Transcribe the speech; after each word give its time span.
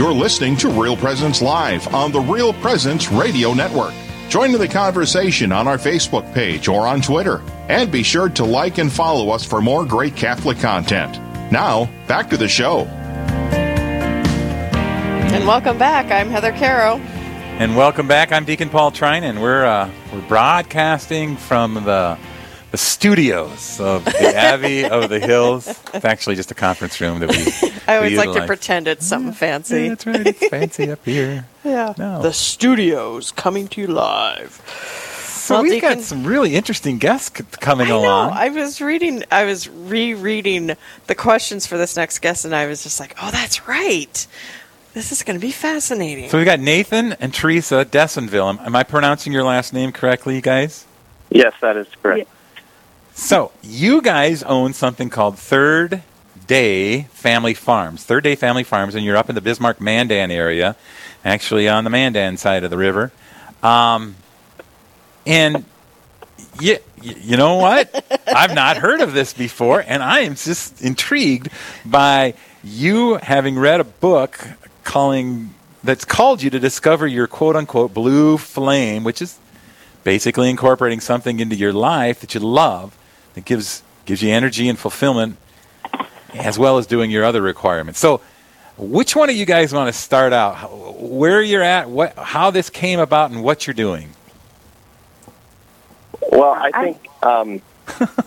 You're 0.00 0.14
listening 0.14 0.56
to 0.56 0.70
Real 0.70 0.96
Presence 0.96 1.42
Live 1.42 1.94
on 1.94 2.10
the 2.10 2.20
Real 2.20 2.54
Presence 2.54 3.12
Radio 3.12 3.52
Network. 3.52 3.92
Join 4.30 4.54
in 4.54 4.58
the 4.58 4.66
conversation 4.66 5.52
on 5.52 5.68
our 5.68 5.76
Facebook 5.76 6.32
page 6.32 6.68
or 6.68 6.86
on 6.86 7.02
Twitter. 7.02 7.42
And 7.68 7.92
be 7.92 8.02
sure 8.02 8.30
to 8.30 8.46
like 8.46 8.78
and 8.78 8.90
follow 8.90 9.28
us 9.28 9.44
for 9.44 9.60
more 9.60 9.84
great 9.84 10.16
Catholic 10.16 10.58
content. 10.58 11.18
Now, 11.52 11.90
back 12.08 12.30
to 12.30 12.38
the 12.38 12.48
show. 12.48 12.86
And 15.34 15.46
welcome 15.46 15.76
back. 15.76 16.10
I'm 16.10 16.30
Heather 16.30 16.52
Caro. 16.52 16.96
And 17.58 17.76
welcome 17.76 18.08
back. 18.08 18.32
I'm 18.32 18.46
Deacon 18.46 18.70
Paul 18.70 18.92
Trinan. 18.92 19.42
We're 19.42 19.66
uh, 19.66 19.90
we're 20.14 20.26
broadcasting 20.28 21.36
from 21.36 21.74
the 21.74 22.16
the 22.70 22.76
studios 22.78 23.80
of 23.80 24.04
the 24.04 24.32
Abbey 24.36 24.84
of 24.84 25.08
the 25.10 25.18
Hills. 25.20 25.66
It's 25.94 26.04
actually 26.04 26.36
just 26.36 26.50
a 26.50 26.54
conference 26.54 27.00
room 27.00 27.18
that 27.20 27.28
we. 27.30 27.70
I 27.88 27.96
always 27.96 28.12
we 28.12 28.18
like 28.18 28.32
to 28.34 28.46
pretend 28.46 28.86
it's 28.88 29.06
something 29.06 29.32
fancy. 29.32 29.82
Yeah, 29.84 29.88
that's 29.90 30.06
right. 30.06 30.26
It's 30.26 30.48
fancy 30.48 30.90
up 30.90 31.04
here. 31.04 31.46
Yeah. 31.62 31.92
No. 31.98 32.22
The 32.22 32.32
studios 32.32 33.32
coming 33.32 33.68
to 33.68 33.82
you 33.82 33.86
live. 33.86 34.62
So 35.26 35.56
Well, 35.56 35.62
we've 35.64 35.72
Deacon- 35.72 35.96
got 35.96 36.00
some 36.00 36.24
really 36.26 36.54
interesting 36.56 36.96
guests 36.96 37.36
c- 37.36 37.44
coming 37.60 37.88
I 37.88 37.90
know. 37.90 38.00
along. 38.00 38.30
I 38.32 38.48
was 38.48 38.80
reading. 38.80 39.24
I 39.30 39.44
was 39.44 39.68
rereading 39.68 40.70
the 41.06 41.14
questions 41.14 41.66
for 41.66 41.76
this 41.76 41.96
next 41.98 42.20
guest, 42.20 42.46
and 42.46 42.54
I 42.56 42.66
was 42.66 42.82
just 42.82 42.98
like, 42.98 43.14
"Oh, 43.20 43.30
that's 43.30 43.68
right. 43.68 44.26
This 44.94 45.12
is 45.12 45.22
going 45.22 45.38
to 45.38 45.44
be 45.46 45.52
fascinating." 45.52 46.30
so 46.30 46.38
we've 46.38 46.46
got 46.46 46.60
Nathan 46.60 47.12
and 47.20 47.34
Theresa 47.34 47.84
Dessonville. 47.84 48.48
Am, 48.48 48.58
am 48.64 48.74
I 48.74 48.82
pronouncing 48.82 49.32
your 49.34 49.44
last 49.44 49.74
name 49.74 49.92
correctly, 49.92 50.36
you 50.36 50.40
guys? 50.40 50.86
Yes, 51.28 51.52
that 51.60 51.76
is 51.76 51.88
correct. 52.02 52.26
So 53.20 53.52
you 53.62 54.00
guys 54.00 54.42
own 54.42 54.72
something 54.72 55.10
called 55.10 55.38
Third 55.38 56.02
Day 56.46 57.02
Family 57.12 57.52
Farms. 57.52 58.02
Third 58.02 58.24
Day 58.24 58.34
Family 58.34 58.64
Farms, 58.64 58.94
and 58.94 59.04
you're 59.04 59.18
up 59.18 59.28
in 59.28 59.34
the 59.34 59.42
Bismarck 59.42 59.78
Mandan 59.78 60.30
area, 60.30 60.74
actually 61.22 61.68
on 61.68 61.84
the 61.84 61.90
Mandan 61.90 62.38
side 62.38 62.64
of 62.64 62.70
the 62.70 62.78
river. 62.78 63.12
Um, 63.62 64.16
and 65.26 65.66
you, 66.62 66.78
you 67.02 67.36
know 67.36 67.56
what? 67.56 68.04
I've 68.26 68.54
not 68.54 68.78
heard 68.78 69.02
of 69.02 69.12
this 69.12 69.34
before, 69.34 69.84
and 69.86 70.02
I 70.02 70.20
am 70.20 70.34
just 70.34 70.80
intrigued 70.80 71.50
by 71.84 72.32
you 72.64 73.16
having 73.16 73.58
read 73.58 73.80
a 73.80 73.84
book 73.84 74.40
calling 74.82 75.52
that's 75.84 76.06
called 76.06 76.42
you 76.42 76.48
to 76.48 76.58
discover 76.58 77.06
your 77.06 77.26
quote 77.26 77.54
unquote 77.54 77.92
blue 77.92 78.38
flame, 78.38 79.04
which 79.04 79.20
is 79.20 79.38
basically 80.04 80.48
incorporating 80.48 81.00
something 81.00 81.38
into 81.38 81.54
your 81.54 81.74
life 81.74 82.20
that 82.20 82.32
you 82.32 82.40
love 82.40 82.96
that 83.34 83.44
gives 83.44 83.82
gives 84.06 84.22
you 84.22 84.30
energy 84.32 84.68
and 84.68 84.78
fulfillment 84.78 85.36
as 86.34 86.58
well 86.58 86.78
as 86.78 86.86
doing 86.86 87.10
your 87.10 87.24
other 87.24 87.42
requirements. 87.42 87.98
So 88.00 88.20
which 88.76 89.14
one 89.14 89.28
of 89.30 89.36
you 89.36 89.44
guys 89.46 89.72
want 89.72 89.92
to 89.92 89.98
start 90.00 90.32
out? 90.32 90.70
Where 91.00 91.42
you're 91.42 91.62
at, 91.62 91.90
what 91.90 92.16
how 92.16 92.50
this 92.50 92.70
came 92.70 92.98
about 93.00 93.30
and 93.30 93.42
what 93.42 93.66
you're 93.66 93.74
doing? 93.74 94.10
Well, 96.32 96.50
I 96.52 96.70
think 96.84 97.08
um, 97.22 97.60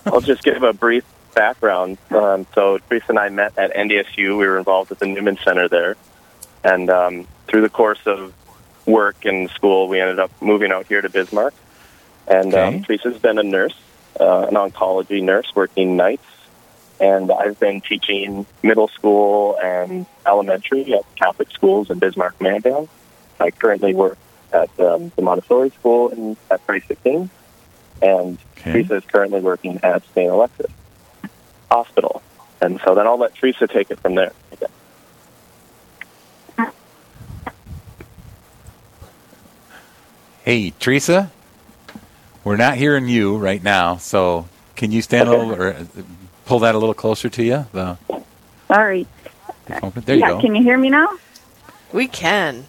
I'll 0.06 0.22
just 0.22 0.44
give 0.44 0.64
a 0.64 0.74
brief 0.74 1.04
background. 1.34 1.98
Um, 2.12 2.46
so, 2.54 2.78
Theresa 2.90 3.06
and 3.10 3.20
I 3.20 3.30
met 3.30 3.58
at 3.58 3.74
NDSU. 3.74 4.38
We 4.38 4.46
were 4.48 4.58
involved 4.58 4.90
with 4.90 5.00
the 5.00 5.08
Newman 5.08 5.38
Center 5.44 5.68
there. 5.68 5.96
And 6.64 6.90
um, 6.90 7.28
through 7.48 7.62
the 7.62 7.70
course 7.70 8.00
of 8.06 8.34
work 8.86 9.26
and 9.26 9.50
school, 9.52 9.88
we 9.88 10.00
ended 10.00 10.20
up 10.20 10.32
moving 10.42 10.72
out 10.72 10.88
here 10.88 11.02
to 11.02 11.10
Bismarck. 11.10 11.54
And 12.28 12.54
Okay. 12.54 12.78
um, 12.78 12.86
Theresa's 12.88 13.18
been 13.20 13.38
a 13.38 13.44
nurse, 13.44 13.76
uh, 14.20 14.48
an 14.48 14.56
oncology 14.56 15.22
nurse 15.24 15.52
working 15.56 15.96
nights. 15.96 16.26
And 17.00 17.32
I've 17.32 17.60
been 17.60 17.82
teaching 17.82 18.46
middle 18.62 18.88
school 18.88 19.58
and 19.62 20.06
elementary 20.26 20.94
at 20.94 21.04
Catholic 21.16 21.50
schools 21.52 21.90
in 21.90 22.00
Bismarck, 22.00 22.40
Mandan. 22.40 22.88
I 23.40 23.52
currently 23.52 23.94
work 23.94 24.18
at 24.54 24.70
um, 24.80 25.12
the 25.16 25.22
Montessori 25.22 25.72
school 25.72 26.10
in, 26.10 26.38
at 26.52 26.66
Tracy 26.66 26.96
King. 27.04 27.30
And 28.02 28.38
Okay. 28.58 28.72
Theresa 28.72 28.96
is 28.96 29.04
currently 29.06 29.42
working 29.42 29.80
at 29.84 30.04
St. 30.14 30.30
Alexius 30.32 30.72
Hospital. 31.70 32.22
And 32.62 32.80
so 32.86 32.96
then 32.96 33.06
I'll 33.08 33.18
let 33.18 33.36
Theresa 33.36 33.68
take 33.68 33.92
it 33.92 34.00
from 34.00 34.16
there. 34.16 34.32
Hey, 40.44 40.72
Theresa, 40.80 41.32
we're 42.44 42.58
not 42.58 42.78
hearing 42.78 43.08
you 43.08 43.38
right 43.38 43.62
now, 43.62 43.98
so 43.98 44.48
can 44.76 44.92
you 44.92 45.02
stand 45.02 45.30
a 45.30 45.32
little 45.32 45.54
or 45.54 45.74
uh, 45.74 45.86
pull 46.46 46.60
that 46.60 46.76
a 46.76 46.78
little 46.78 46.94
closer 46.94 47.30
to 47.30 47.44
you? 47.44 47.66
The, 47.72 47.98
Sorry. 48.68 49.08
the 49.66 49.74
phone? 49.76 49.94
There 50.06 50.16
you 50.16 50.28
go. 50.28 50.42
can 50.42 50.56
you 50.56 50.64
hear 50.64 50.78
me 50.78 50.90
now? 50.90 51.18
we 51.94 52.08
can. 52.08 52.66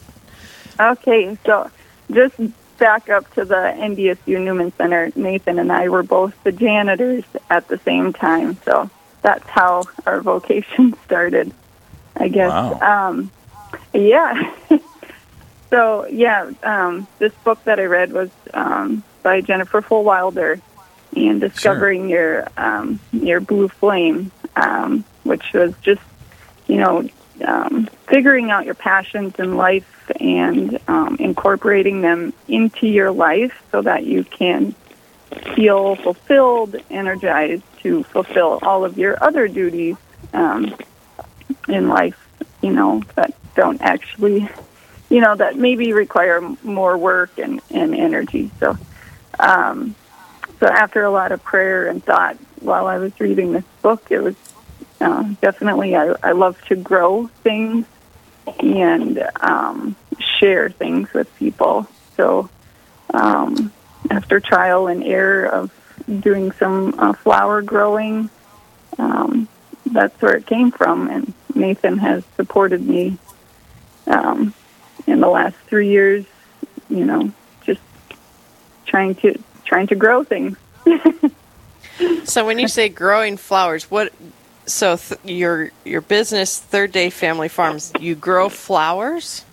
Okay, 0.78 1.36
so 1.44 1.70
just 2.10 2.34
back 2.78 3.08
up 3.08 3.32
to 3.34 3.44
the 3.44 3.54
NDSU 3.54 4.40
Newman 4.42 4.72
Center. 4.76 5.10
Nathan 5.16 5.58
and 5.58 5.72
I 5.72 5.88
were 5.88 6.02
both 6.02 6.34
the 6.44 6.52
janitors 6.52 7.24
at 7.50 7.66
the 7.68 7.78
same 7.78 8.12
time, 8.12 8.58
so 8.64 8.90
that's 9.22 9.48
how 9.48 9.84
our 10.06 10.20
vocation 10.20 10.94
started, 11.04 11.52
I 12.16 12.28
guess. 12.28 12.50
Wow. 12.50 13.08
Um, 13.08 13.30
yeah. 13.92 14.54
so, 15.70 16.06
yeah, 16.06 16.50
um, 16.62 17.06
this 17.18 17.32
book 17.44 17.62
that 17.64 17.80
I 17.80 17.84
read 17.84 18.12
was 18.12 18.30
um, 18.52 19.02
by 19.24 19.40
Jennifer 19.40 19.82
Fulwiler, 19.82 20.60
and 21.16 21.40
discovering 21.40 22.08
your 22.08 22.46
um, 22.56 23.00
your 23.12 23.40
blue 23.40 23.68
flame, 23.68 24.30
um, 24.54 25.04
which 25.24 25.52
was 25.52 25.74
just 25.82 26.02
you 26.68 26.76
know 26.76 27.08
um, 27.44 27.88
figuring 28.06 28.52
out 28.52 28.64
your 28.64 28.74
passions 28.74 29.34
in 29.38 29.56
life 29.56 30.10
and 30.20 30.78
um, 30.86 31.16
incorporating 31.18 32.02
them 32.02 32.32
into 32.46 32.86
your 32.86 33.10
life 33.10 33.60
so 33.72 33.82
that 33.82 34.04
you 34.04 34.22
can 34.22 34.74
feel 35.56 35.96
fulfilled, 35.96 36.76
energized 36.90 37.64
to 37.82 38.04
fulfill 38.04 38.60
all 38.62 38.84
of 38.84 38.98
your 38.98 39.22
other 39.22 39.48
duties 39.48 39.96
um, 40.32 40.74
in 41.66 41.88
life. 41.88 42.20
You 42.62 42.72
know 42.72 43.02
that 43.14 43.34
don't 43.54 43.80
actually, 43.80 44.48
you 45.08 45.20
know, 45.20 45.34
that 45.36 45.56
maybe 45.56 45.92
require 45.92 46.40
more 46.62 46.98
work 46.98 47.38
and, 47.38 47.60
and 47.70 47.94
energy. 47.94 48.50
So. 48.60 48.76
Um, 49.38 49.94
so 50.60 50.66
after 50.66 51.02
a 51.02 51.10
lot 51.10 51.32
of 51.32 51.42
prayer 51.42 51.88
and 51.88 52.02
thought 52.02 52.36
while 52.60 52.86
I 52.86 52.98
was 52.98 53.18
reading 53.20 53.52
this 53.52 53.64
book, 53.82 54.06
it 54.10 54.20
was 54.20 54.36
uh, 55.00 55.22
definitely 55.40 55.96
I, 55.96 56.14
I 56.22 56.32
love 56.32 56.60
to 56.66 56.76
grow 56.76 57.26
things 57.42 57.86
and 58.60 59.22
um, 59.40 59.96
share 60.38 60.70
things 60.70 61.12
with 61.12 61.34
people. 61.36 61.86
So 62.16 62.48
um, 63.12 63.72
after 64.10 64.40
trial 64.40 64.86
and 64.86 65.02
error 65.02 65.46
of 65.46 65.72
doing 66.20 66.52
some 66.52 66.94
uh, 66.98 67.12
flower 67.12 67.62
growing, 67.62 68.30
um, 68.98 69.48
that's 69.86 70.20
where 70.20 70.36
it 70.36 70.46
came 70.46 70.70
from. 70.70 71.08
And 71.08 71.32
Nathan 71.54 71.98
has 71.98 72.24
supported 72.36 72.86
me 72.86 73.18
um, 74.06 74.54
in 75.06 75.20
the 75.20 75.28
last 75.28 75.56
three 75.66 75.88
years. 75.88 76.24
You 76.88 77.04
know, 77.04 77.32
trying 78.86 79.14
to 79.16 79.38
trying 79.64 79.86
to 79.88 79.94
grow 79.94 80.24
things. 80.24 80.56
So 82.24 82.44
when 82.44 82.58
you 82.58 82.68
say 82.68 82.88
growing 82.88 83.36
flowers, 83.36 83.90
what? 83.90 84.12
So 84.66 84.96
th- 84.96 85.20
your 85.24 85.70
your 85.84 86.00
business, 86.00 86.58
Third 86.58 86.92
Day 86.92 87.10
Family 87.10 87.48
Farms, 87.48 87.92
you 88.00 88.14
grow 88.14 88.48
flowers? 88.48 89.44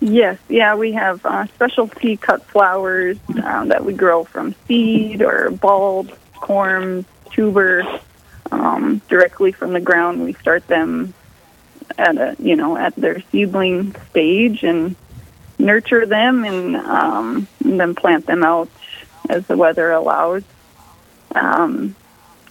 Yes, 0.00 0.38
yeah, 0.48 0.74
we 0.74 0.92
have 0.92 1.24
uh, 1.24 1.46
specialty 1.46 2.16
cut 2.16 2.44
flowers 2.44 3.16
um, 3.42 3.68
that 3.68 3.84
we 3.84 3.94
grow 3.94 4.24
from 4.24 4.54
seed 4.66 5.22
or 5.22 5.50
bulb, 5.50 6.16
corm, 6.34 7.04
tuber, 7.30 8.00
um, 8.52 9.00
directly 9.08 9.50
from 9.50 9.72
the 9.72 9.80
ground. 9.80 10.22
We 10.22 10.34
start 10.34 10.66
them 10.66 11.14
at 11.96 12.16
a 12.16 12.36
you 12.38 12.56
know 12.56 12.76
at 12.76 12.94
their 12.96 13.22
seedling 13.32 13.96
stage 14.10 14.62
and 14.62 14.94
nurture 15.58 16.06
them 16.06 16.44
and, 16.44 16.76
um, 16.76 17.48
and 17.62 17.80
then 17.80 17.94
plant 17.94 18.26
them 18.26 18.42
out 18.42 18.68
as 19.28 19.46
the 19.46 19.56
weather 19.56 19.90
allows. 19.90 20.42
Um, 21.34 21.96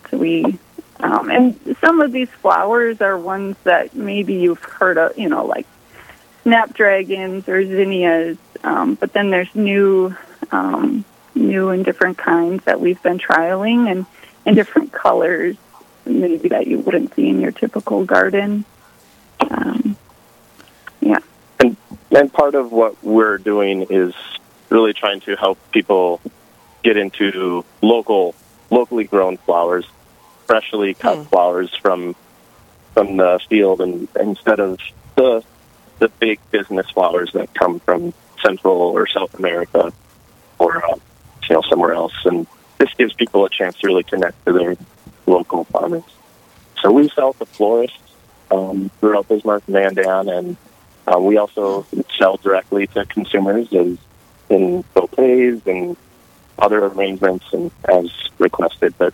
so 0.10 0.18
we 0.18 0.60
um, 1.04 1.30
and 1.30 1.78
some 1.82 2.00
of 2.00 2.14
these 2.14 2.30
flowers 2.30 3.02
are 3.02 3.18
ones 3.18 3.58
that 3.66 3.94
maybe 3.94 4.36
you've 4.36 4.64
heard 4.64 4.98
of, 4.98 5.18
you 5.18 5.28
know, 5.28 5.46
like 5.46 5.68
snapdragons 6.44 7.50
or 7.50 7.62
zinnias. 7.66 8.38
Um, 8.64 8.96
but 8.96 9.12
then 9.12 9.30
there's 9.30 9.54
new, 9.54 10.16
um, 10.52 11.04
new 11.36 11.70
and 11.70 11.84
different 11.84 12.18
kinds 12.18 12.64
that 12.64 12.80
we've 12.80 13.02
been 13.04 13.20
trialing, 13.20 13.92
and 13.92 14.06
and 14.46 14.56
different 14.56 14.94
colors, 14.94 15.58
maybe 16.06 16.48
that 16.50 16.68
you 16.68 16.80
wouldn't 16.80 17.14
see 17.16 17.28
in 17.28 17.42
your 17.42 17.52
typical 17.52 18.06
garden. 18.06 18.64
Um, 19.50 19.98
yeah. 21.02 21.20
And, 22.16 22.32
part 22.32 22.56
of 22.56 22.72
what 22.72 23.04
we're 23.04 23.38
doing 23.38 23.88
is 23.90 24.14
really 24.70 24.94
trying 24.94 25.22
to 25.22 25.36
help 25.36 25.58
people 25.72 26.22
get 26.84 26.96
into 26.98 27.66
local, 27.82 28.36
locally 28.70 29.06
grown 29.06 29.38
flowers, 29.38 29.86
freshly 30.46 30.94
cut 30.94 31.18
Hmm. 31.18 31.24
flowers 31.24 31.76
from 31.76 32.16
from 32.94 33.18
the 33.18 33.40
field, 33.50 33.82
and 33.82 34.08
instead 34.20 34.60
of 34.60 34.80
the 35.16 35.44
the 36.00 36.10
big 36.10 36.40
business 36.52 36.88
flowers 36.92 37.32
that 37.34 37.52
come 37.56 37.80
from 37.80 38.14
Central 38.44 38.76
or 38.78 39.08
South 39.08 39.34
America 39.40 39.92
or 40.60 40.86
uh, 40.86 40.96
you 41.50 41.56
know 41.56 41.62
somewhere 41.70 41.94
else, 41.94 42.14
and 42.26 42.46
this 42.78 42.94
gives 42.96 43.14
people 43.14 43.46
a 43.46 43.50
chance 43.50 43.78
to 43.80 43.88
really 43.88 44.04
connect 44.04 44.46
to 44.46 44.54
their 44.54 44.76
local 45.26 45.64
farmers. 45.66 46.04
So 46.82 46.92
we 46.92 47.10
sell 47.10 47.34
to 47.34 47.46
florists 47.46 47.98
um, 48.52 48.92
throughout 49.00 49.28
Bismarck, 49.30 49.68
Mandan, 49.68 50.30
and 50.30 50.58
uh, 51.08 51.20
we 51.20 51.38
also 51.38 51.86
sell 52.24 52.38
directly 52.38 52.88
to 52.88 53.06
consumers 53.06 53.72
as 53.74 53.98
in 54.50 54.84
bouquets 54.94 55.68
and 55.68 55.98
other 56.58 56.86
arrangements 56.86 57.46
and 57.52 57.72
as 57.90 58.10
requested. 58.38 58.94
But 58.98 59.14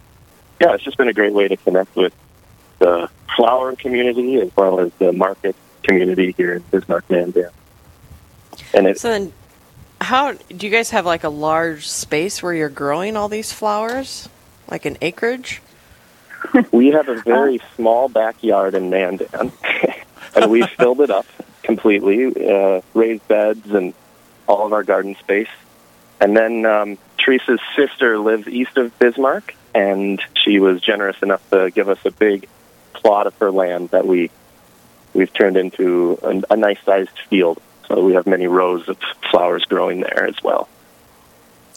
yeah, 0.61 0.73
it's 0.73 0.83
just 0.83 0.97
been 0.97 1.07
a 1.07 1.13
great 1.13 1.33
way 1.33 1.47
to 1.47 1.57
connect 1.57 1.95
with 1.95 2.13
the 2.77 3.09
flower 3.35 3.75
community 3.75 4.39
as 4.39 4.56
well 4.56 4.79
as 4.79 4.91
the 5.00 5.11
market 5.11 5.56
community 5.81 6.33
here 6.38 6.53
in 6.56 6.63
Bismarck, 6.71 7.09
Mandan. 7.09 7.50
And 8.73 8.88
it, 8.88 9.00
So 9.00 9.09
then, 9.09 9.33
how 10.01 10.33
do 10.33 10.67
you 10.67 10.71
guys 10.71 10.91
have 10.91 11.06
like 11.06 11.23
a 11.23 11.29
large 11.29 11.88
space 11.88 12.44
where 12.44 12.53
you're 12.53 12.69
growing 12.69 13.17
all 13.17 13.29
these 13.29 13.51
flowers, 13.51 14.29
like 14.69 14.85
an 14.85 14.97
acreage? 15.01 15.61
we 16.71 16.88
have 16.89 17.09
a 17.09 17.15
very 17.21 17.59
small 17.75 18.07
backyard 18.07 18.75
in 18.75 18.89
Mandan, 18.89 19.51
and 20.35 20.51
we 20.51 20.65
filled 20.77 21.01
it 21.01 21.09
up 21.09 21.25
completely, 21.69 22.25
uh, 22.51 22.81
raised 22.94 23.27
beds 23.27 23.69
and 23.71 23.94
all 24.48 24.66
of 24.66 24.74
our 24.74 24.83
garden 24.83 25.16
space. 25.19 25.48
And 26.19 26.36
then 26.36 26.66
um, 26.66 26.98
Theresa's 27.24 27.60
sister 27.75 28.18
lives 28.18 28.48
east 28.48 28.75
of 28.77 28.98
Bismarck, 29.00 29.56
and 29.75 30.19
she 30.44 30.60
was 30.60 30.81
generous 30.81 31.18
enough 31.21 31.48
to 31.51 31.69
give 31.71 31.88
us 31.89 32.00
a 32.06 32.12
big 32.12 32.48
plot 32.94 33.27
of 33.27 33.36
her 33.36 33.51
land 33.51 33.89
that 33.89 34.06
we 34.07 34.30
we've 35.13 35.31
turned 35.33 35.57
into 35.57 36.18
a, 36.24 36.54
a 36.54 36.57
nice 36.57 36.80
sized 36.86 37.18
field. 37.30 37.60
So 37.88 38.04
we 38.04 38.13
have 38.13 38.27
many 38.27 38.48
rows 38.48 38.88
of 38.89 38.98
flowers 39.31 39.63
growing 39.66 40.01
there 40.01 40.25
as 40.27 40.36
well. 40.44 40.68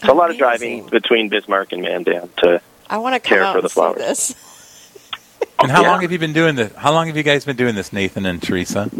So 0.04 0.12
a 0.12 0.16
lot 0.16 0.30
of 0.30 0.36
driving 0.38 0.86
between 0.88 1.28
Bismarck 1.28 1.72
and 1.72 1.82
Mandan 1.82 2.30
to 2.38 2.60
I 2.90 2.98
want 2.98 3.14
to 3.14 3.20
Care 3.20 3.52
for 3.52 3.60
the 3.62 3.68
flowers. 3.68 3.98
this. 3.98 4.34
And 5.60 5.70
how 5.70 5.82
Yeah. 5.82 5.90
long 5.92 6.02
have 6.02 6.10
you 6.12 6.18
been 6.18 6.32
doing 6.32 6.56
this? 6.56 6.74
How 6.74 6.92
long 6.92 7.06
have 7.06 7.16
you 7.16 7.22
guys 7.22 7.44
been 7.44 7.56
doing 7.56 7.74
this, 7.74 7.92
Nathan 7.92 8.26
and 8.26 8.42
Theresa? 8.42 8.90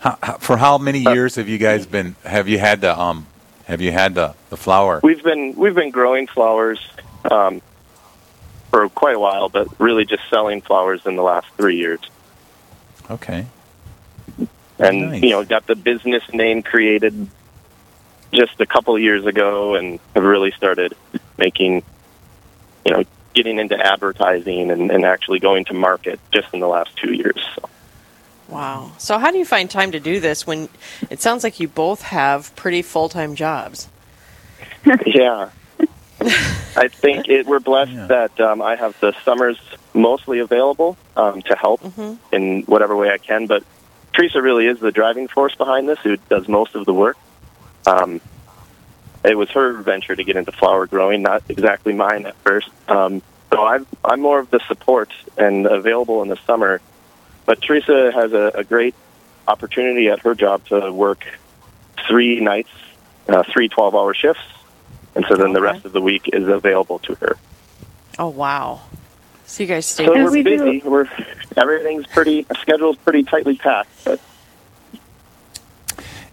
How, 0.00 0.18
how, 0.22 0.36
for 0.38 0.56
how 0.56 0.78
many 0.78 1.00
years 1.00 1.36
have 1.36 1.48
you 1.48 1.58
guys 1.58 1.86
been? 1.86 2.16
Have 2.24 2.48
you 2.48 2.58
had 2.58 2.80
the 2.80 2.98
um? 2.98 3.26
Have 3.64 3.80
you 3.80 3.92
had 3.92 4.14
the 4.14 4.34
the 4.50 4.56
flower? 4.56 5.00
We've 5.02 5.22
been 5.22 5.54
we've 5.56 5.74
been 5.74 5.90
growing 5.90 6.26
flowers 6.26 6.80
um, 7.30 7.62
for 8.70 8.88
quite 8.90 9.16
a 9.16 9.20
while, 9.20 9.48
but 9.48 9.68
really 9.80 10.04
just 10.04 10.22
selling 10.30 10.60
flowers 10.60 11.04
in 11.06 11.16
the 11.16 11.22
last 11.22 11.46
three 11.56 11.76
years. 11.76 12.00
Okay. 13.10 13.46
And 14.78 15.10
Nice. 15.10 15.22
you 15.22 15.30
know, 15.30 15.44
got 15.44 15.66
the 15.66 15.74
business 15.74 16.22
name 16.32 16.62
created 16.62 17.28
just 18.32 18.60
a 18.60 18.66
couple 18.66 18.98
years 18.98 19.24
ago, 19.24 19.74
and 19.74 19.98
have 20.14 20.24
really 20.24 20.50
started 20.50 20.94
making, 21.38 21.82
you 22.84 22.92
know, 22.92 23.04
getting 23.32 23.58
into 23.58 23.76
advertising 23.78 24.70
and, 24.70 24.90
and 24.90 25.04
actually 25.04 25.38
going 25.38 25.64
to 25.66 25.74
market 25.74 26.20
just 26.32 26.52
in 26.52 26.60
the 26.60 26.68
last 26.68 26.94
two 26.96 27.14
years. 27.14 27.42
So. 27.54 27.68
Wow. 28.48 28.92
So 28.98 29.18
how 29.18 29.30
do 29.30 29.38
you 29.38 29.44
find 29.44 29.68
time 29.70 29.92
to 29.92 30.00
do 30.00 30.20
this 30.20 30.46
when 30.46 30.68
it 31.10 31.20
sounds 31.20 31.42
like 31.44 31.58
you 31.60 31.68
both 31.68 32.02
have 32.02 32.54
pretty 32.56 32.82
full 32.82 33.08
time 33.08 33.34
jobs? 33.34 33.88
yeah. 35.06 35.50
I 36.20 36.88
think 36.88 37.28
it, 37.28 37.46
we're 37.46 37.60
blessed 37.60 37.92
Yeah. 37.92 38.06
that 38.06 38.40
um, 38.40 38.62
I 38.62 38.76
have 38.76 38.98
the 39.00 39.12
summers 39.24 39.58
mostly 39.94 40.38
available 40.38 40.96
um, 41.16 41.42
to 41.42 41.56
help 41.56 41.82
Mhm. 41.82 42.18
in 42.32 42.62
whatever 42.62 42.94
way 42.96 43.10
I 43.10 43.18
can. 43.18 43.46
But 43.46 43.64
Theresa 44.14 44.40
really 44.40 44.66
is 44.66 44.78
the 44.78 44.92
driving 44.92 45.28
force 45.28 45.54
behind 45.54 45.88
this, 45.88 45.98
who 46.00 46.16
does 46.28 46.48
most 46.48 46.74
of 46.74 46.86
the 46.86 46.94
work. 46.94 47.16
Um, 47.86 48.20
it 49.24 49.36
was 49.36 49.50
her 49.50 49.72
venture 49.74 50.14
to 50.16 50.24
get 50.24 50.36
into 50.36 50.52
flower 50.52 50.86
growing, 50.86 51.22
not 51.22 51.42
exactly 51.48 51.92
mine 51.92 52.26
at 52.26 52.36
first. 52.36 52.68
Um, 52.88 53.20
so 53.52 53.64
I'm, 53.64 53.86
I'm 54.04 54.20
more 54.20 54.38
of 54.38 54.50
the 54.50 54.60
support 54.68 55.10
and 55.36 55.66
available 55.66 56.22
in 56.22 56.28
the 56.28 56.36
summer. 56.46 56.80
But 57.46 57.62
Theresa 57.62 58.12
has 58.12 58.32
a, 58.32 58.50
a 58.56 58.64
great 58.64 58.94
opportunity 59.48 60.08
at 60.08 60.20
her 60.20 60.34
job 60.34 60.64
to 60.66 60.92
work 60.92 61.24
three 62.08 62.40
nights, 62.40 62.70
uh, 63.28 63.42
three 63.52 63.68
12 63.68 63.94
hour 63.94 64.12
shifts. 64.14 64.42
And 65.14 65.24
so 65.28 65.36
then 65.36 65.52
the 65.54 65.62
rest 65.62 65.84
of 65.86 65.92
the 65.92 66.00
week 66.02 66.28
is 66.32 66.46
available 66.48 66.98
to 67.00 67.14
her. 67.16 67.36
Oh 68.18 68.28
wow. 68.28 68.80
So 69.46 69.62
you 69.62 69.68
guys 69.68 69.86
stay 69.86 70.04
So 70.04 70.12
we're 70.12 70.30
we 70.30 70.42
do- 70.42 70.58
busy. 70.58 70.82
We're 70.86 71.08
everything's 71.56 72.06
pretty. 72.06 72.44
Our 72.50 72.56
schedule's 72.60 72.96
pretty 72.96 73.22
tightly 73.22 73.56
packed. 73.56 73.88
But 74.04 74.20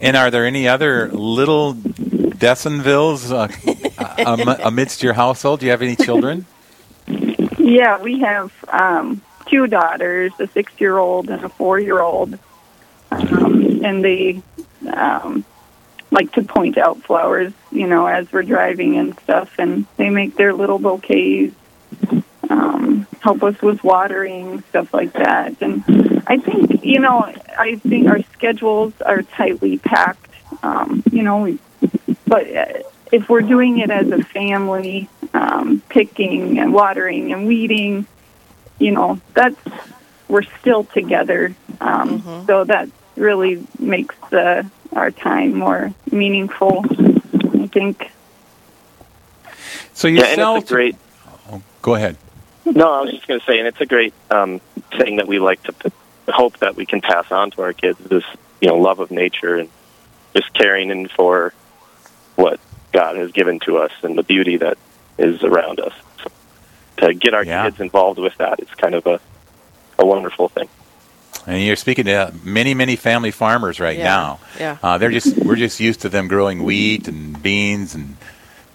And 0.01 0.17
are 0.17 0.29
there 0.31 0.45
any 0.45 0.67
other 0.67 1.09
little 1.11 1.75
Dessonvilles 1.75 3.31
uh, 3.31 4.57
amidst 4.63 5.01
your 5.03 5.13
household? 5.13 5.59
Do 5.61 5.65
you 5.67 5.71
have 5.71 5.81
any 5.81 5.95
children? 5.95 6.45
Yeah, 7.59 8.01
we 8.01 8.19
have 8.19 8.51
um, 8.67 9.21
two 9.45 9.67
daughters, 9.67 10.31
a 10.39 10.47
six-year-old 10.47 11.29
and 11.29 11.43
a 11.43 11.49
four-year-old, 11.49 12.37
um, 13.11 13.83
and 13.83 14.03
they 14.03 14.41
um, 14.91 15.45
like 16.11 16.31
to 16.33 16.43
point 16.43 16.77
out 16.77 17.01
flowers, 17.03 17.53
you 17.71 17.87
know, 17.87 18.05
as 18.05 18.31
we're 18.31 18.43
driving 18.43 18.97
and 18.97 19.19
stuff, 19.21 19.53
and 19.57 19.85
they 19.97 20.09
make 20.09 20.35
their 20.35 20.53
little 20.53 20.79
bouquets, 20.79 21.55
um, 22.49 23.07
help 23.19 23.41
us 23.43 23.59
with 23.61 23.83
watering, 23.83 24.61
stuff 24.69 24.93
like 24.93 25.13
that. 25.13 25.61
And 25.61 26.23
I 26.27 26.37
think, 26.37 26.85
you 26.85 26.99
know, 26.99 27.33
I 27.57 27.75
think 27.77 28.07
our 28.09 28.21
schedules 28.33 28.93
are 29.01 29.21
tightly 29.23 29.77
packed. 29.77 30.31
Um, 30.61 31.03
you 31.11 31.23
know, 31.23 31.41
we, 31.41 31.59
but 32.27 32.55
uh, 32.55 32.83
if 33.11 33.29
we're 33.29 33.41
doing 33.41 33.79
it 33.79 33.89
as 33.89 34.09
a 34.11 34.23
family, 34.23 35.09
um, 35.33 35.81
picking 35.89 36.59
and 36.59 36.73
watering 36.73 37.33
and 37.33 37.47
weeding, 37.47 38.05
you 38.83 38.91
know, 38.91 39.19
that's 39.33 39.55
we're 40.27 40.43
still 40.59 40.83
together. 40.83 41.55
Um, 41.79 42.21
Mhm. 42.21 42.47
So 42.47 42.63
that 42.65 42.89
really 43.15 43.65
makes 43.79 44.15
the 44.29 44.65
our 44.93 45.11
time 45.11 45.53
more 45.55 45.93
meaningful. 46.11 46.85
I 47.63 47.67
think. 47.67 48.11
So 49.93 50.07
you 50.07 50.17
yeah, 50.19 50.25
and 50.25 50.41
it's 50.41 50.69
a 50.69 50.73
great. 50.73 50.95
Oh, 51.51 51.61
go 51.81 51.95
ahead. 51.95 52.17
No, 52.65 52.91
I 52.93 53.01
was 53.01 53.11
just 53.11 53.27
going 53.27 53.39
to 53.39 53.45
say, 53.45 53.59
and 53.59 53.67
it's 53.67 53.81
a 53.81 53.85
great 53.85 54.13
um, 54.31 54.61
thing 54.97 55.17
that 55.17 55.27
we 55.27 55.37
like 55.39 55.61
to 55.63 55.73
p- 55.73 55.91
hope 56.29 56.57
that 56.59 56.75
we 56.75 56.85
can 56.85 57.01
pass 57.01 57.29
on 57.31 57.51
to 57.51 57.61
our 57.61 57.73
kids. 57.73 57.99
This, 57.99 58.23
you 58.61 58.69
know, 58.69 58.75
love 58.77 58.99
of 58.99 59.11
nature 59.11 59.55
and 59.57 59.69
just 60.33 60.53
caring 60.53 60.89
in 60.89 61.07
for 61.09 61.53
what 62.35 62.59
God 62.93 63.17
has 63.17 63.31
given 63.31 63.59
to 63.61 63.77
us 63.77 63.91
and 64.01 64.17
the 64.17 64.23
beauty 64.23 64.57
that 64.57 64.77
is 65.17 65.43
around 65.43 65.79
us. 65.81 65.93
So 66.99 67.07
to 67.07 67.13
get 67.13 67.33
our 67.33 67.43
Yeah. 67.43 67.63
kids 67.65 67.79
involved 67.79 68.19
with 68.19 68.35
that 68.37 68.59
is 68.59 68.67
kind 68.77 68.95
of 68.95 69.05
a 69.07 69.19
a 69.99 70.05
wonderful 70.05 70.49
thing. 70.49 70.67
And 71.45 71.61
you're 71.61 71.75
speaking 71.75 72.05
to 72.05 72.33
many, 72.43 72.73
many 72.73 72.95
family 72.95 73.31
farmers 73.31 73.79
right 73.79 73.97
Yeah, 73.97 74.03
now. 74.05 74.39
yeah. 74.59 74.77
Uh, 74.81 74.97
they're 74.97 75.11
just 75.11 75.37
we're 75.39 75.55
just 75.55 75.79
used 75.79 76.01
to 76.01 76.09
them 76.09 76.27
growing 76.27 76.63
wheat 76.63 77.07
and 77.07 77.41
beans 77.43 77.93
and 77.93 78.15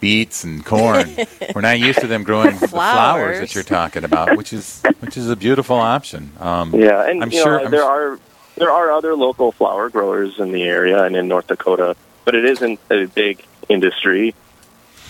beets 0.00 0.44
and 0.44 0.64
corn. 0.64 1.16
we're 1.54 1.60
not 1.60 1.78
used 1.80 2.00
to 2.00 2.06
them 2.06 2.22
growing 2.24 2.56
the 2.58 2.68
flowers 2.68 2.70
Flowers. 2.70 3.40
that 3.40 3.54
you're 3.54 3.64
talking 3.64 4.04
about, 4.04 4.36
which 4.36 4.52
is 4.52 4.82
which 5.00 5.16
is 5.16 5.28
a 5.28 5.36
beautiful 5.36 5.76
option. 5.76 6.32
Um, 6.40 6.72
Yeah, 6.74 7.08
and 7.08 7.22
I'm 7.22 7.32
you 7.32 7.42
sure- 7.42 7.58
know, 7.58 7.64
I'm 7.64 7.70
there 7.70 7.82
s- 7.82 7.86
are 7.88 8.18
there 8.56 8.70
are 8.70 8.90
other 8.92 9.14
local 9.16 9.50
flower 9.52 9.88
growers 9.88 10.38
in 10.38 10.52
the 10.52 10.62
area 10.64 11.02
and 11.04 11.16
in 11.16 11.26
North 11.28 11.46
Dakota, 11.46 11.96
but 12.24 12.34
it 12.34 12.44
isn't 12.44 12.78
a 12.90 13.06
big 13.06 13.44
industry. 13.68 14.34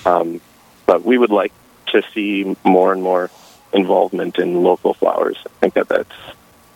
Um, 0.07 0.41
but 0.87 1.03
we 1.05 1.19
would 1.19 1.31
like 1.31 1.53
to 1.93 2.03
see 2.15 2.57
more 2.65 2.93
and 2.93 3.03
more 3.03 3.31
involvement 3.73 4.39
in 4.39 4.63
local 4.63 4.95
flowers. 4.95 5.37
I 5.47 5.51
think 5.61 5.75
that 5.75 5.89
that's 5.89 6.15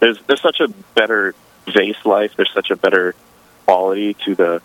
there's 0.01 0.19
there's 0.27 0.43
such 0.43 0.61
a 0.61 0.69
better 0.95 1.35
vase 1.67 2.05
life. 2.05 2.35
There's 2.37 2.53
such 2.53 2.71
a 2.71 2.77
better 2.77 3.15
quality 3.67 4.15
to 4.25 4.35
the, 4.35 4.63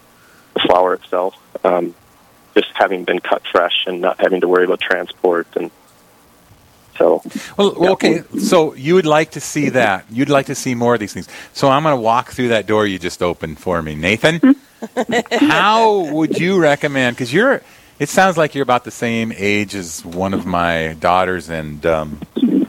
the 0.54 0.60
flower 0.62 0.94
itself. 0.96 1.36
Um, 1.64 1.96
just 2.56 2.72
having 2.74 3.04
been 3.04 3.20
cut 3.20 3.44
fresh 3.52 3.86
and 3.86 4.02
not 4.02 4.20
having 4.20 4.42
to 4.42 4.48
worry 4.48 4.66
about 4.66 4.80
transport 4.80 5.48
and 5.56 5.70
so 6.98 7.22
Well, 7.58 7.76
well, 7.78 7.92
okay. 7.94 8.24
So 8.40 8.74
you 8.74 8.96
would 8.96 9.06
like 9.06 9.32
to 9.32 9.40
see 9.40 9.70
that. 9.70 10.06
You'd 10.10 10.30
like 10.30 10.48
to 10.48 10.56
see 10.56 10.74
more 10.74 10.96
of 10.96 11.00
these 11.00 11.14
things. 11.14 11.28
So 11.54 11.70
I'm 11.70 11.84
going 11.84 11.96
to 11.96 12.02
walk 12.02 12.32
through 12.32 12.50
that 12.50 12.66
door 12.66 12.88
you 12.88 12.98
just 12.98 13.22
opened 13.22 13.60
for 13.60 13.82
me, 13.82 13.96
Nathan. 13.96 14.56
how 15.32 16.12
would 16.12 16.40
you 16.40 16.60
recommend? 16.60 17.16
Because 17.16 17.32
you're. 17.32 17.62
It 18.00 18.10
sounds 18.10 18.38
like 18.38 18.54
you're 18.54 18.64
about 18.64 18.84
the 18.84 18.92
same 18.92 19.34
age 19.36 19.74
as 19.74 20.06
one 20.06 20.34
of 20.34 20.46
my 20.46 20.96
daughters 21.00 21.50
and 21.50 21.84
um, 21.86 22.22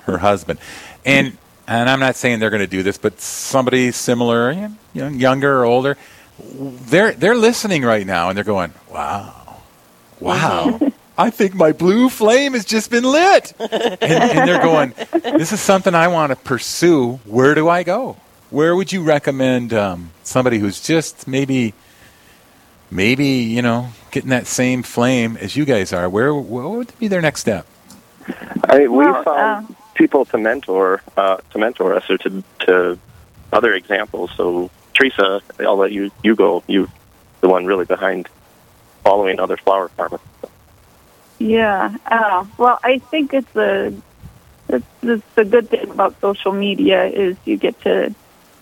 her 0.05 0.19
husband, 0.19 0.59
and 1.05 1.37
and 1.67 1.91
I'm 1.91 2.01
not 2.01 2.17
saying 2.17 2.39
they're 2.39 2.49
going 2.49 2.61
to 2.61 2.67
do 2.67 2.83
this, 2.83 2.97
but 2.97 3.21
somebody 3.21 3.93
similar, 3.93 4.53
you 4.53 4.71
know, 4.95 5.09
younger 5.09 5.61
or 5.61 5.65
older, 5.65 5.99
they're 6.41 7.13
they're 7.13 7.37
listening 7.37 7.83
right 7.83 8.07
now 8.07 8.31
and 8.31 8.37
they're 8.37 8.45
going, 8.45 8.73
wow, 8.91 9.59
wow. 10.19 10.81
I 11.19 11.31
think 11.31 11.53
my 11.53 11.73
blue 11.73 12.09
flame 12.09 12.53
has 12.53 12.65
just 12.65 12.93
been 12.93 13.03
lit. 13.03 13.53
And, 13.59 14.03
and 14.03 14.49
they're 14.49 14.63
going, 14.63 14.95
this 15.37 15.51
is 15.51 15.61
something 15.61 15.93
I 15.93 16.07
want 16.07 16.31
to 16.31 16.37
pursue. 16.37 17.19
Where 17.25 17.57
do 17.57 17.69
I 17.69 17.83
go? 17.83 18.17
Where 18.51 18.75
would 18.77 18.93
you 18.93 19.03
recommend 19.03 19.75
um, 19.75 20.13
somebody 20.23 20.59
who's 20.59 20.81
just 20.81 21.27
maybe, 21.27 21.75
maybe, 22.89 23.27
you 23.27 23.63
know, 23.63 23.89
getting 24.11 24.31
that 24.31 24.47
same 24.47 24.83
flame 24.83 25.37
as 25.37 25.57
you 25.57 25.65
guys 25.65 25.93
are? 25.93 26.09
Where 26.09 26.35
what 26.35 26.71
would 26.71 26.99
be 26.99 27.09
their 27.09 27.23
next 27.23 27.41
step? 27.41 27.67
I, 28.65 28.81
we 28.81 28.89
Well, 28.89 29.23
found 29.25 29.71
uh, 29.71 29.75
people 29.95 30.25
to 30.27 30.39
mentor 30.39 31.03
uh, 31.17 31.39
to 31.51 31.59
mentor 31.59 31.95
us 31.95 32.09
or 32.11 32.19
to 32.19 32.45
to 32.61 32.99
other 33.53 33.73
examples. 33.73 34.31
So 34.37 34.71
Theresa, 34.95 35.41
I'll 35.61 35.77
let 35.77 35.93
you 35.93 36.11
you 36.23 36.35
go. 36.35 36.63
You 36.67 36.89
the 37.41 37.49
one 37.49 37.67
really 37.67 37.85
behind 37.85 38.29
following 39.05 39.41
other 39.41 39.57
flower 39.57 39.89
farmers. 39.89 40.21
Yeah. 41.39 41.97
Uh, 42.07 42.45
well, 42.57 42.79
I 42.83 42.99
think 42.99 43.33
it's 43.33 43.57
a 43.57 43.93
it's, 44.69 44.87
it's 45.03 45.25
the 45.35 45.45
good 45.45 45.71
thing 45.71 45.91
about 45.91 46.21
social 46.21 46.53
media 46.53 47.07
is 47.07 47.37
you 47.45 47.57
get 47.57 47.81
to 47.83 48.15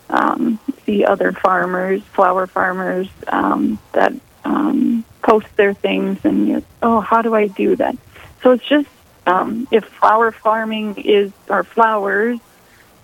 um, 0.08 0.58
see 0.84 1.04
other 1.04 1.32
farmers, 1.32 2.02
flower 2.02 2.46
farmers 2.46 3.08
um, 3.28 3.78
that 3.92 4.12
um, 4.46 5.04
post 5.22 5.48
their 5.56 5.74
things, 5.74 6.24
and 6.24 6.48
you 6.48 6.64
oh, 6.82 7.00
how 7.00 7.22
do 7.22 7.34
I 7.34 7.48
do 7.48 7.76
that? 7.76 7.96
So 8.42 8.52
it's 8.52 8.64
just 8.64 8.88
um, 9.26 9.66
if 9.70 9.84
flower 9.84 10.30
farming 10.30 10.96
is 10.98 11.32
or 11.48 11.64
flowers 11.64 12.38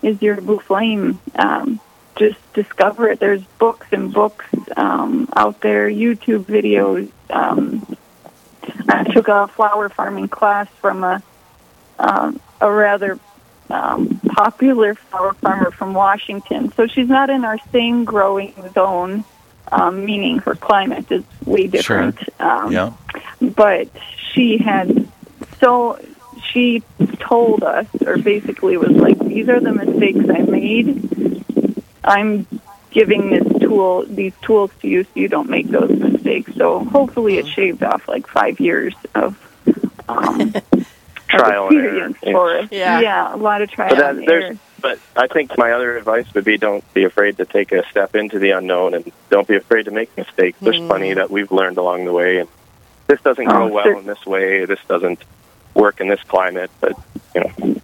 is 0.03 0.23
your 0.23 0.41
blue 0.41 0.61
flame. 0.61 1.19
Um, 1.35 1.81
just 2.17 2.39
discover 2.53 3.09
it. 3.11 3.19
There's 3.19 3.43
books 3.59 3.87
and 3.91 4.13
books 4.13 4.45
um, 4.77 5.29
out 5.35 5.61
there, 5.63 5.89
YouTube 5.91 6.45
videos. 6.45 7.11
Um, 7.31 7.97
I 8.89 9.05
took 9.05 9.29
a 9.29 9.49
flower 9.49 9.89
farming 9.89 10.29
class 10.29 10.69
from 10.81 11.03
a 11.03 11.23
um, 11.99 12.41
a 12.61 12.71
rather 12.71 13.19
um, 13.71 14.21
popular 14.29 14.95
flower 14.95 15.33
farmer 15.35 15.71
from 15.71 15.95
Washington. 15.95 16.73
So 16.73 16.87
she's 16.87 17.09
not 17.09 17.31
in 17.31 17.45
our 17.45 17.59
same 17.73 18.05
growing 18.05 18.55
zone, 18.75 19.25
um, 19.71 20.05
meaning 20.05 20.39
her 20.39 20.55
climate 20.55 21.11
is 21.11 21.25
way 21.45 21.67
different. 21.67 22.19
Um, 22.41 22.73
Yeah. 22.73 22.93
But 23.41 23.89
she 24.33 24.59
had 24.59 25.09
so 25.61 25.99
she 26.53 26.83
told 27.21 27.63
us, 27.63 27.87
or 28.07 28.19
basically 28.19 28.77
was 28.77 28.91
like, 28.91 29.19
"These 29.19 29.49
are 29.49 29.61
the 29.61 29.73
mistakes 29.73 30.25
I 30.29 30.43
made. 30.43 31.45
I'm 32.05 32.47
giving 32.91 33.31
this 33.31 33.61
tool, 33.61 34.05
these 34.07 34.33
tools 34.43 34.71
to 34.81 34.89
you, 34.89 35.05
so 35.05 35.11
you 35.15 35.29
don't 35.29 35.49
make 35.49 35.69
those 35.69 35.91
mistakes." 35.91 36.55
So 36.57 36.85
hopefully, 36.85 37.39
it 37.39 37.47
shaved 37.47 37.83
off 37.83 38.09
like 38.09 38.27
five 38.27 38.61
years 38.61 38.95
of. 39.15 39.37
Um, 40.09 40.55
Trial 41.29 41.69
of 41.69 41.73
and 41.73 41.81
error. 41.87 42.13
for 42.21 42.59
us. 42.59 42.69
Yeah. 42.71 43.01
yeah, 43.01 43.35
a 43.35 43.39
lot 43.39 43.63
of 43.63 43.71
trial 43.71 43.89
But 43.91 43.99
that, 43.99 44.17
and 44.17 44.29
error. 44.29 44.57
But 44.83 44.99
I 45.17 45.29
think 45.29 45.57
my 45.57 45.73
other 45.73 45.97
advice 45.97 46.27
would 46.35 46.45
be 46.45 46.59
don't 46.59 46.85
be 46.93 47.05
afraid 47.05 47.37
to 47.39 47.47
take 47.47 47.73
a 47.73 47.89
step 47.89 48.15
into 48.17 48.39
the 48.39 48.51
unknown 48.51 48.95
and 48.95 49.11
don't 49.31 49.47
be 49.47 49.57
afraid 49.57 49.85
to 49.85 49.91
make 49.93 50.15
mistakes. 50.17 50.59
There's 50.61 50.77
mm. 50.77 50.89
plenty 50.89 51.15
that 51.15 51.31
we've 51.31 51.51
learned 51.53 51.79
along 51.79 52.05
the 52.05 52.13
way 52.13 52.39
and 52.39 52.49
this 53.07 53.21
doesn't 53.23 53.47
oh, 53.49 53.51
go 53.51 53.63
Oh, 53.65 53.67
well 53.69 53.85
sure. 53.85 53.99
in 53.99 54.07
this 54.07 54.27
way, 54.27 54.65
this 54.65 54.81
doesn't 54.89 55.21
work 55.75 56.01
in 56.01 56.09
this 56.09 56.21
climate, 56.25 56.71
but 56.81 56.99
you 57.35 57.41
know 57.43 57.81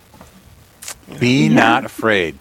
Be 1.19 1.49
not 1.49 1.85
afraid. 1.85 2.37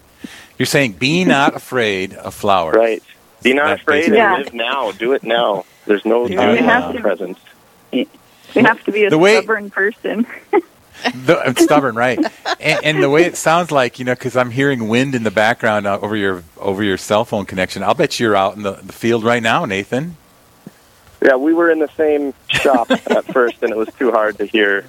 You're 0.57 0.65
saying 0.65 0.93
be 0.93 1.23
not 1.37 1.55
afraid 1.55 2.13
of 2.13 2.33
flowers. 2.33 2.75
Right. 2.75 3.03
Be 3.43 3.53
not 3.53 3.67
That's 3.67 3.81
afraid 3.81 3.99
basically- 4.01 4.19
and 4.19 4.43
live 4.45 4.53
now. 4.53 4.91
Do 4.91 5.13
it 5.13 5.23
now. 5.23 5.65
There's 5.85 6.05
no 6.05 6.27
Yeah. 6.27 6.37
time 6.37 6.55
You 6.55 6.63
have 6.63 6.95
for 6.95 7.15
to- 7.17 7.35
You 7.91 8.07
have 8.55 8.83
to 8.85 8.91
be 8.91 9.05
a 9.05 9.09
The 9.09 9.17
way- 9.17 9.37
stubborn 9.37 9.69
person. 9.69 10.25
The, 11.25 11.39
I'm 11.39 11.55
stubborn, 11.55 11.95
right? 11.95 12.19
And, 12.59 12.79
and 12.83 13.03
the 13.03 13.09
way 13.09 13.23
it 13.23 13.37
sounds 13.37 13.71
like, 13.71 13.99
you 13.99 14.05
know, 14.05 14.13
because 14.13 14.35
I'm 14.35 14.51
hearing 14.51 14.87
wind 14.87 15.15
in 15.15 15.23
the 15.23 15.31
background 15.31 15.87
uh, 15.87 15.99
over 16.01 16.15
your 16.15 16.43
over 16.57 16.83
your 16.83 16.97
cell 16.97 17.25
phone 17.25 17.45
connection. 17.45 17.83
I'll 17.83 17.93
bet 17.93 18.19
you're 18.19 18.35
out 18.35 18.55
in 18.55 18.63
the, 18.63 18.73
the 18.73 18.93
field 18.93 19.23
right 19.23 19.43
now, 19.43 19.65
Nathan. 19.65 20.17
Yeah, 21.21 21.35
we 21.35 21.53
were 21.53 21.71
in 21.71 21.79
the 21.79 21.89
same 21.97 22.33
shop 22.47 22.91
at 22.91 23.25
first, 23.25 23.63
and 23.63 23.71
it 23.71 23.77
was 23.77 23.89
too 23.97 24.11
hard 24.11 24.37
to 24.37 24.45
hear 24.45 24.85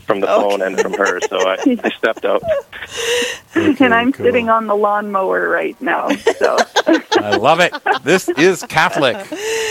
from 0.00 0.20
the 0.20 0.26
phone 0.26 0.62
and 0.62 0.78
from 0.80 0.94
her, 0.94 1.20
so 1.28 1.38
I, 1.38 1.56
I 1.84 1.90
stepped 1.90 2.24
out. 2.24 2.42
and 3.54 3.94
I'm 3.94 4.12
cool. 4.12 4.26
sitting 4.26 4.48
on 4.48 4.66
the 4.66 4.74
lawnmower 4.74 5.48
right 5.48 5.80
now. 5.80 6.08
So 6.08 6.56
I 7.20 7.36
love 7.36 7.60
it. 7.60 7.72
This 8.02 8.28
is 8.28 8.62
Catholic. 8.68 9.16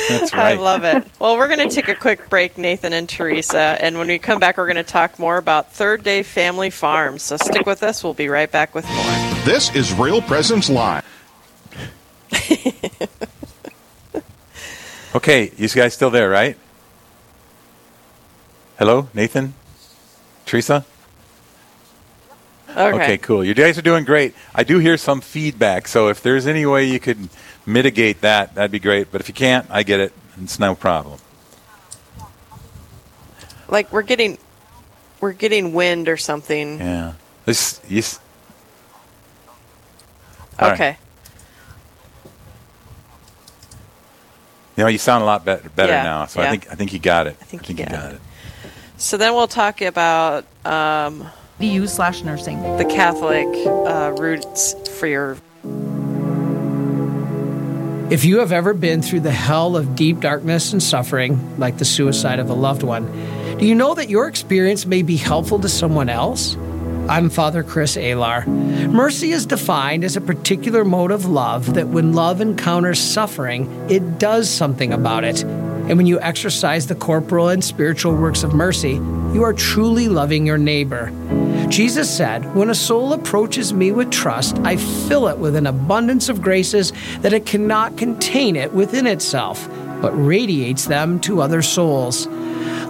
That's 0.09 0.33
right. 0.33 0.57
I 0.57 0.61
love 0.61 0.83
it. 0.83 1.05
Well, 1.19 1.37
we're 1.37 1.47
going 1.47 1.67
to 1.67 1.73
take 1.73 1.87
a 1.87 1.95
quick 1.95 2.29
break, 2.29 2.57
Nathan 2.57 2.93
and 2.93 3.07
Theresa, 3.09 3.77
and 3.79 3.97
when 3.97 4.07
we 4.07 4.19
come 4.19 4.39
back, 4.39 4.57
we're 4.57 4.71
going 4.71 4.75
to 4.75 4.83
talk 4.83 5.17
more 5.19 5.37
about 5.37 5.73
Third 5.73 6.03
Day 6.03 6.23
Family 6.23 6.69
Farms. 6.69 7.23
So 7.23 7.37
stick 7.37 7.65
with 7.65 7.83
us. 7.83 8.03
We'll 8.03 8.13
be 8.13 8.29
right 8.29 8.51
back 8.51 8.75
with 8.75 8.85
more. 8.87 9.43
This 9.45 9.73
is 9.75 9.93
Real 9.93 10.21
Presence 10.21 10.69
Live. 10.69 11.03
Okay, 15.15 15.49
you 15.55 15.69
guys 15.69 15.93
still 15.93 16.09
there, 16.09 16.29
right? 16.29 16.57
Hello, 18.77 19.07
Nathan, 19.13 19.53
Theresa. 20.45 20.85
Okay. 22.69 22.81
Okay, 23.03 23.17
cool. 23.19 23.43
You 23.43 23.53
guys 23.53 23.77
are 23.77 23.81
doing 23.81 24.03
great. 24.03 24.35
I 24.53 24.63
do 24.63 24.79
hear 24.79 24.97
some 24.97 25.21
feedback, 25.21 25.87
so 25.87 26.09
if 26.09 26.21
there's 26.21 26.45
any 26.45 26.65
way 26.65 26.85
you 26.85 26.99
could 26.99 27.29
mitigate 27.65 28.21
that, 28.21 28.55
that'd 28.55 28.71
be 28.71 28.79
great. 28.79 29.11
But 29.11 29.21
if 29.21 29.27
you 29.29 29.33
can't, 29.33 29.65
I 29.69 29.83
get 29.83 29.99
it. 30.01 30.11
It's 30.41 30.59
no 30.59 30.75
problem. 30.75 31.19
Like 33.69 33.91
we're 33.93 34.01
getting, 34.01 34.37
we're 35.21 35.31
getting 35.31 35.73
wind 35.73 36.09
or 36.09 36.17
something. 36.17 36.79
Yeah. 36.79 37.13
This, 37.45 37.79
you, 37.87 37.99
s- 37.99 38.19
All 40.59 40.67
right. 40.69 40.73
okay. 40.73 40.97
You 44.75 44.83
know, 44.83 44.89
you 44.89 44.97
sound 44.97 45.23
a 45.23 45.25
lot 45.25 45.45
better, 45.45 45.69
better 45.69 45.93
Yeah, 45.93 46.03
now. 46.03 46.25
So 46.25 46.41
yeah. 46.41 46.47
I 46.47 46.51
think 46.51 46.71
I 46.71 46.75
think 46.75 46.91
you 46.91 46.99
got 46.99 47.27
it. 47.27 47.37
I 47.39 47.45
think 47.45 47.69
you 47.69 47.75
you 47.75 47.85
got 47.85 47.91
got 47.91 48.11
it. 48.11 48.15
it. 48.15 48.21
So 48.97 49.17
then 49.17 49.33
we'll 49.33 49.47
talk 49.47 49.81
about 49.81 50.45
um, 50.63 51.27
BU 51.59 51.87
slash 51.87 52.23
nursing. 52.23 52.61
the 52.77 52.85
Catholic 52.85 53.47
uh, 53.67 54.13
roots 54.17 54.73
for 54.97 55.07
your. 55.07 55.37
If 58.09 58.23
you 58.23 58.39
have 58.39 58.51
ever 58.51 58.73
been 58.73 59.01
through 59.01 59.21
the 59.21 59.31
hell 59.31 59.75
of 59.75 59.95
deep 59.95 60.19
darkness 60.19 60.71
and 60.71 60.81
suffering, 60.81 61.59
like 61.59 61.77
the 61.77 61.85
suicide 61.85 62.39
of 62.39 62.49
a 62.49 62.53
loved 62.53 62.83
one, 62.83 63.05
do 63.57 63.65
you 63.65 63.73
know 63.73 63.95
that 63.95 64.09
your 64.09 64.27
experience 64.27 64.85
may 64.85 65.01
be 65.01 65.17
helpful 65.17 65.59
to 65.59 65.69
someone 65.69 66.07
else? 66.07 66.55
I'm 67.09 67.29
Father 67.29 67.63
Chris 67.63 67.97
Alar. 67.97 68.47
Mercy 68.91 69.31
is 69.31 69.45
defined 69.45 70.03
as 70.03 70.15
a 70.15 70.21
particular 70.21 70.83
mode 70.83 71.11
of 71.11 71.25
love 71.25 71.75
that 71.75 71.87
when 71.87 72.13
love 72.13 72.41
encounters 72.41 72.99
suffering, 72.99 73.69
it 73.89 74.19
does 74.19 74.49
something 74.49 74.91
about 74.91 75.23
it. 75.23 75.43
And 75.87 75.97
when 75.97 76.07
you 76.07 76.19
exercise 76.19 76.87
the 76.87 76.95
corporal 76.95 77.49
and 77.49 77.63
spiritual 77.63 78.15
works 78.15 78.41
of 78.41 78.55
mercy, 78.55 78.93
you 79.33 79.43
are 79.43 79.53
truly 79.53 80.07
loving 80.07 80.45
your 80.45 80.57
neighbor. 80.57 81.11
Jesus 81.69 82.09
said, 82.09 82.55
When 82.55 82.71
a 82.71 82.75
soul 82.75 83.13
approaches 83.13 83.71
me 83.71 83.91
with 83.91 84.09
trust, 84.09 84.57
I 84.59 84.77
fill 84.77 85.27
it 85.27 85.37
with 85.37 85.55
an 85.55 85.67
abundance 85.67 86.27
of 86.27 86.41
graces 86.41 86.91
that 87.19 87.33
it 87.33 87.45
cannot 87.45 87.97
contain 87.97 88.55
it 88.55 88.73
within 88.73 89.05
itself, 89.05 89.69
but 90.01 90.11
radiates 90.13 90.85
them 90.85 91.19
to 91.21 91.41
other 91.41 91.61
souls. 91.61 92.25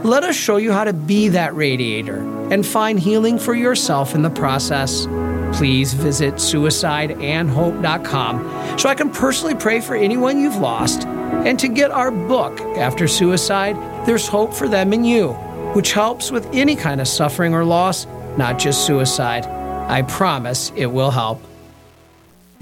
Let 0.05 0.23
us 0.23 0.35
show 0.35 0.57
you 0.57 0.71
how 0.71 0.83
to 0.85 0.93
be 0.93 1.29
that 1.29 1.55
radiator 1.55 2.19
and 2.51 2.63
find 2.65 2.99
healing 2.99 3.39
for 3.39 3.55
yourself 3.55 4.15
in 4.15 4.21
the 4.21 4.29
process. 4.29 5.07
Please 5.57 5.93
visit 5.93 6.35
suicideandhope.com 6.35 8.77
so 8.77 8.87
I 8.87 8.95
can 8.95 9.09
personally 9.09 9.55
pray 9.55 9.81
for 9.81 9.95
anyone 9.95 10.39
you've 10.39 10.57
lost 10.57 11.07
and 11.45 11.59
to 11.59 11.67
get 11.67 11.91
our 11.91 12.11
book, 12.11 12.59
After 12.75 13.07
Suicide, 13.07 13.75
There's 14.05 14.27
Hope 14.27 14.53
for 14.53 14.67
Them 14.67 14.93
and 14.93 15.07
You, 15.07 15.33
which 15.73 15.93
helps 15.93 16.31
with 16.31 16.47
any 16.53 16.75
kind 16.75 16.99
of 16.99 17.07
suffering 17.07 17.53
or 17.53 17.63
loss, 17.63 18.07
not 18.35 18.57
just 18.57 18.85
suicide. 18.85 19.45
I 19.45 20.01
promise 20.01 20.71
it 20.75 20.87
will 20.87 21.11
help. 21.11 21.41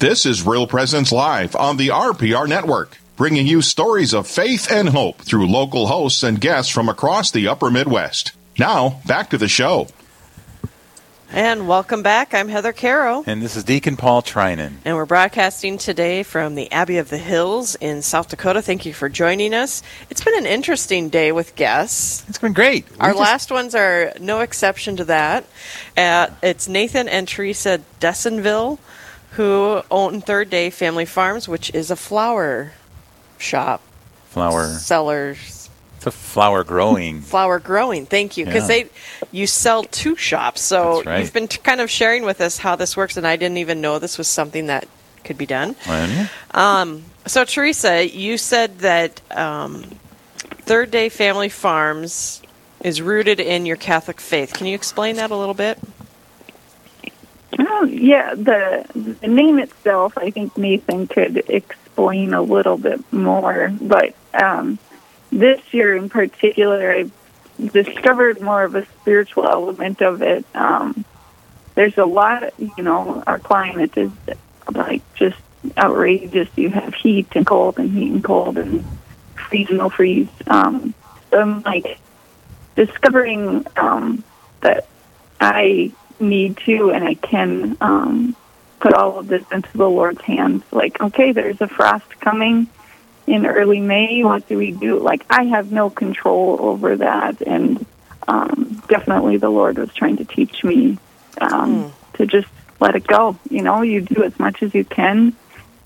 This 0.00 0.26
is 0.26 0.44
Real 0.44 0.66
Presence 0.66 1.12
Live 1.12 1.54
on 1.54 1.76
the 1.76 1.88
RPR 1.88 2.48
Network, 2.48 2.98
bringing 3.16 3.46
you 3.46 3.62
stories 3.62 4.12
of 4.12 4.26
faith 4.26 4.70
and 4.70 4.88
hope 4.88 5.20
through 5.20 5.46
local 5.46 5.86
hosts 5.86 6.24
and 6.24 6.40
guests 6.40 6.70
from 6.70 6.88
across 6.88 7.30
the 7.30 7.46
upper 7.46 7.70
Midwest. 7.70 8.32
Now, 8.58 9.00
back 9.06 9.30
to 9.30 9.38
the 9.38 9.46
show. 9.46 9.86
And 11.30 11.68
welcome 11.68 12.02
back. 12.02 12.34
I'm 12.34 12.48
Heather 12.48 12.72
Caro. 12.72 13.22
And 13.24 13.40
this 13.40 13.54
is 13.54 13.62
Deacon 13.62 13.96
Paul 13.96 14.20
Trinan. 14.20 14.74
And 14.84 14.96
we're 14.96 15.06
broadcasting 15.06 15.78
today 15.78 16.24
from 16.24 16.56
the 16.56 16.70
Abbey 16.72 16.98
of 16.98 17.08
the 17.08 17.18
Hills 17.18 17.76
in 17.76 18.02
South 18.02 18.28
Dakota. 18.28 18.62
Thank 18.62 18.84
you 18.84 18.92
for 18.92 19.08
joining 19.08 19.54
us. 19.54 19.80
It's 20.10 20.24
been 20.24 20.36
an 20.36 20.46
interesting 20.46 21.08
day 21.08 21.30
with 21.30 21.54
guests. 21.54 22.24
It's 22.28 22.38
been 22.38 22.52
great. 22.52 22.84
Our 22.98 23.10
just... 23.10 23.20
last 23.20 23.50
ones 23.52 23.76
are 23.76 24.12
no 24.20 24.40
exception 24.40 24.96
to 24.96 25.04
that. 25.04 25.44
Uh, 25.96 26.28
it's 26.42 26.68
Nathan 26.68 27.08
and 27.08 27.28
Theresa 27.28 27.80
Dessonville, 28.00 28.78
who 29.34 29.82
own 29.90 30.20
Third 30.20 30.50
Day 30.50 30.70
Family 30.70 31.04
Farms, 31.04 31.48
which 31.48 31.72
is 31.74 31.90
a 31.90 31.96
flower 31.96 32.72
shop. 33.38 33.80
Flower. 34.26 34.66
Sellers 34.66 35.70
It's 35.96 36.06
a 36.06 36.10
flower 36.10 36.64
growing. 36.64 37.20
Flower 37.34 37.58
growing. 37.58 38.06
Thank 38.06 38.36
you, 38.36 38.46
because 38.46 38.68
yeah. 38.68 38.84
they 38.84 38.90
you 39.32 39.46
sell 39.46 39.84
two 39.84 40.16
shops, 40.16 40.60
so 40.60 41.02
right. 41.02 41.20
you've 41.20 41.32
been 41.32 41.48
t- 41.48 41.58
kind 41.58 41.80
of 41.80 41.90
sharing 41.90 42.24
with 42.24 42.40
us 42.40 42.58
how 42.58 42.76
this 42.76 42.96
works, 42.96 43.16
and 43.16 43.26
I 43.26 43.36
didn't 43.36 43.58
even 43.58 43.80
know 43.80 43.98
this 43.98 44.18
was 44.18 44.28
something 44.28 44.66
that 44.66 44.88
could 45.24 45.38
be 45.38 45.46
done. 45.46 45.74
Um, 46.52 47.04
so 47.26 47.44
Theresa, 47.44 48.08
you 48.08 48.38
said 48.38 48.80
that 48.80 49.20
um, 49.30 49.84
Third 50.62 50.90
Day 50.90 51.08
Family 51.08 51.48
Farms 51.48 52.42
is 52.80 53.00
rooted 53.00 53.40
in 53.40 53.66
your 53.66 53.76
Catholic 53.76 54.20
faith. 54.20 54.52
Can 54.52 54.66
you 54.66 54.74
explain 54.74 55.16
that 55.16 55.30
a 55.30 55.36
little 55.36 55.54
bit? 55.54 55.78
Yeah, 57.82 58.34
the, 58.34 58.86
the 59.20 59.28
name 59.28 59.58
itself, 59.58 60.16
I 60.16 60.30
think 60.30 60.56
Nathan 60.56 61.06
could 61.06 61.36
explain 61.48 62.34
a 62.34 62.42
little 62.42 62.78
bit 62.78 63.12
more, 63.12 63.72
but 63.80 64.14
um, 64.32 64.78
this 65.30 65.60
year 65.72 65.96
in 65.96 66.08
particular, 66.08 66.90
I 66.92 67.10
discovered 67.58 68.40
more 68.40 68.64
of 68.64 68.74
a 68.74 68.86
spiritual 69.00 69.48
element 69.48 70.02
of 70.02 70.22
it. 70.22 70.44
Um, 70.54 71.04
there's 71.74 71.98
a 71.98 72.04
lot, 72.04 72.52
you 72.58 72.82
know, 72.82 73.22
our 73.26 73.38
climate 73.38 73.96
is 73.96 74.12
like 74.72 75.02
just 75.14 75.38
outrageous. 75.76 76.48
You 76.56 76.70
have 76.70 76.94
heat 76.94 77.28
and 77.34 77.46
cold 77.46 77.78
and 77.78 77.90
heat 77.90 78.12
and 78.12 78.24
cold 78.24 78.58
and 78.58 78.84
no 79.70 79.88
freeze. 79.88 80.28
Um, 80.46 80.94
so 81.30 81.40
I'm 81.40 81.62
like 81.62 81.98
discovering 82.74 83.66
um, 83.76 84.24
that 84.60 84.88
I 85.40 85.92
need 86.20 86.56
to 86.58 86.90
and 86.90 87.04
I 87.04 87.14
can 87.14 87.76
um, 87.80 88.36
put 88.80 88.94
all 88.94 89.18
of 89.18 89.28
this 89.28 89.44
into 89.50 89.76
the 89.76 89.88
Lord's 89.88 90.20
hands. 90.20 90.62
Like, 90.70 91.00
okay, 91.00 91.32
there's 91.32 91.60
a 91.60 91.68
frost 91.68 92.20
coming 92.20 92.68
in 93.26 93.46
early 93.46 93.80
May. 93.80 94.22
What 94.22 94.46
do 94.48 94.58
we 94.58 94.72
do? 94.72 94.98
Like, 94.98 95.24
I 95.30 95.44
have 95.44 95.72
no 95.72 95.90
control 95.90 96.58
over 96.60 96.96
that. 96.96 97.40
And 97.40 97.84
um, 98.28 98.82
definitely 98.88 99.38
the 99.38 99.48
Lord 99.48 99.78
was 99.78 99.92
trying 99.94 100.18
to 100.18 100.24
teach 100.24 100.62
me 100.64 100.98
um, 101.40 101.84
mm. 101.84 101.92
to 102.14 102.26
just 102.26 102.48
let 102.80 102.94
it 102.94 103.06
go. 103.06 103.38
You 103.50 103.62
know, 103.62 103.82
you 103.82 104.00
do 104.02 104.22
as 104.22 104.38
much 104.38 104.62
as 104.62 104.74
you 104.74 104.84
can, 104.84 105.34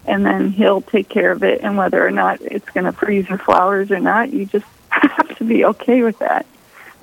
and 0.07 0.27
then 0.27 0.51
He'll 0.51 0.81
take 0.81 1.09
care 1.09 1.33
of 1.33 1.43
it. 1.45 1.61
And 1.63 1.77
whether 1.77 2.05
or 2.05 2.11
not 2.11 2.41
it's 2.41 2.69
going 2.71 2.85
to 2.85 2.93
freeze 2.93 3.29
your 3.29 3.39
flowers 3.39 3.91
or 3.91 4.01
not, 4.01 4.33
you 4.33 4.47
just 4.47 4.67
have 4.89 5.37
to 5.39 5.45
be 5.45 5.65
okay 5.67 6.03
with 6.03 6.19
that. 6.19 6.47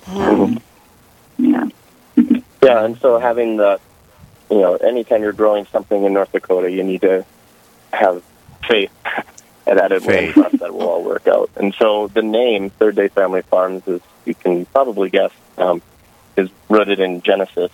Mm. 0.06 0.62
Yeah. 2.66 2.84
and 2.84 2.98
so 3.00 3.20
having 3.20 3.58
the, 3.58 3.80
you 4.50 4.60
know, 4.60 4.76
anytime 4.76 5.22
you're 5.22 5.34
growing 5.34 5.66
something 5.68 6.04
in 6.04 6.14
North 6.14 6.32
Dakota, 6.32 6.70
you 6.70 6.84
need 6.84 7.02
to 7.02 7.26
have 7.94 8.24
faith 8.68 8.92
and 9.68 9.80
that 9.80 9.92
it 9.92 10.06
will 10.06 10.34
trust 10.34 10.60
that 10.60 10.74
will 10.74 10.88
all 10.88 11.04
work 11.04 11.28
out. 11.28 11.50
And 11.56 11.74
so 11.76 12.08
the 12.08 12.22
name 12.22 12.70
Third 12.70 12.96
Day 12.96 13.08
Family 13.08 13.42
Farms 13.42 13.88
is 13.88 14.02
you 14.26 14.36
can 14.36 14.66
probably 14.66 15.10
guess 15.10 15.32
um, 15.58 15.82
is 16.36 16.50
rooted 16.70 17.00
in 17.00 17.22
Genesis 17.22 17.72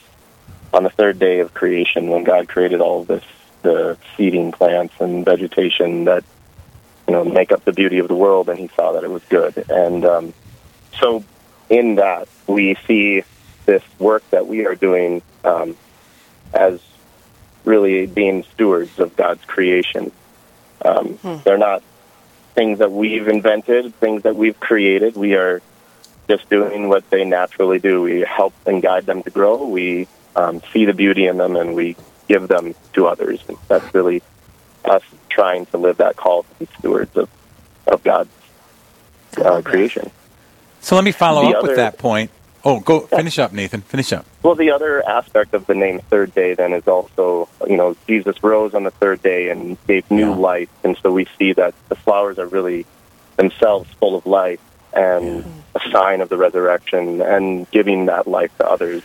on 0.73 0.83
the 0.83 0.89
third 0.89 1.19
day 1.19 1.39
of 1.39 1.53
creation 1.53 2.07
when 2.07 2.23
God 2.23 2.47
created 2.47 2.81
all 2.81 3.01
of 3.01 3.07
this 3.07 3.23
the 3.61 3.95
seeding 4.17 4.51
plants 4.51 4.95
and 4.99 5.23
vegetation 5.23 6.05
that 6.05 6.23
you 7.07 7.13
know 7.13 7.23
make 7.23 7.51
up 7.51 7.63
the 7.63 7.73
beauty 7.73 7.99
of 7.99 8.07
the 8.07 8.15
world, 8.15 8.49
and 8.49 8.57
He 8.57 8.69
saw 8.69 8.93
that 8.93 9.03
it 9.03 9.11
was 9.11 9.23
good. 9.29 9.65
And 9.69 10.05
um, 10.05 10.33
so 10.99 11.23
in 11.69 11.95
that 11.95 12.27
we 12.47 12.75
see 12.87 13.23
this 13.65 13.83
work 13.99 14.27
that 14.31 14.47
we 14.47 14.65
are 14.65 14.75
doing 14.75 15.21
um, 15.43 15.75
as 16.53 16.79
really 17.63 18.05
being 18.07 18.43
stewards 18.43 18.99
of 18.99 19.15
God's 19.15 19.43
creation 19.45 20.11
um, 20.83 21.13
hmm. 21.15 21.37
They're 21.43 21.57
not 21.57 21.83
things 22.55 22.79
that 22.79 22.91
we've 22.91 23.27
invented, 23.27 23.95
things 23.95 24.23
that 24.23 24.35
we've 24.35 24.59
created. 24.59 25.15
We 25.15 25.35
are 25.35 25.61
just 26.27 26.49
doing 26.49 26.89
what 26.89 27.09
they 27.09 27.23
naturally 27.23 27.79
do. 27.79 28.01
We 28.01 28.21
help 28.21 28.53
and 28.65 28.81
guide 28.81 29.05
them 29.05 29.23
to 29.23 29.29
grow. 29.29 29.67
We 29.67 30.07
um, 30.35 30.61
see 30.73 30.85
the 30.85 30.93
beauty 30.93 31.27
in 31.27 31.37
them, 31.37 31.55
and 31.55 31.75
we 31.75 31.95
give 32.27 32.47
them 32.47 32.75
to 32.93 33.07
others. 33.07 33.41
And 33.47 33.57
that's 33.67 33.93
really 33.93 34.21
us 34.85 35.03
trying 35.29 35.67
to 35.67 35.77
live 35.77 35.97
that 35.97 36.15
call 36.15 36.43
to 36.43 36.55
be 36.59 36.67
stewards 36.79 37.15
of 37.15 37.29
of 37.87 38.03
God's 38.03 38.29
uh, 39.37 39.61
creation. 39.61 40.11
So 40.81 40.95
let 40.95 41.03
me 41.03 41.11
follow 41.11 41.43
the 41.43 41.49
up 41.49 41.63
other, 41.63 41.67
with 41.69 41.77
that 41.77 41.97
point. 41.97 42.31
Oh, 42.63 42.79
go 42.79 43.01
finish 43.01 43.39
up, 43.39 43.53
Nathan. 43.53 43.81
Finish 43.81 44.13
up. 44.13 44.25
Well, 44.43 44.55
the 44.55 44.71
other 44.71 45.07
aspect 45.07 45.53
of 45.53 45.65
the 45.65 45.73
name 45.73 45.99
Third 45.99 46.33
Day 46.35 46.53
then 46.53 46.73
is 46.73 46.87
also, 46.87 47.49
you 47.67 47.77
know, 47.77 47.95
Jesus 48.07 48.43
rose 48.43 48.73
on 48.73 48.83
the 48.83 48.91
third 48.91 49.21
day 49.23 49.49
and 49.49 49.77
gave 49.87 50.09
new 50.11 50.29
yeah. 50.29 50.35
life, 50.35 50.69
and 50.83 50.95
so 51.01 51.11
we 51.11 51.27
see 51.39 51.53
that 51.53 51.73
the 51.89 51.95
flowers 51.95 52.37
are 52.37 52.45
really 52.45 52.85
themselves 53.37 53.89
full 53.99 54.15
of 54.15 54.25
life 54.25 54.59
and 54.93 55.37
yeah. 55.37 55.43
a 55.75 55.91
sign 55.91 56.21
of 56.21 56.29
the 56.29 56.37
resurrection 56.37 57.21
and 57.21 57.69
giving 57.71 58.05
that 58.07 58.27
life 58.27 58.55
to 58.57 58.67
others. 58.67 59.03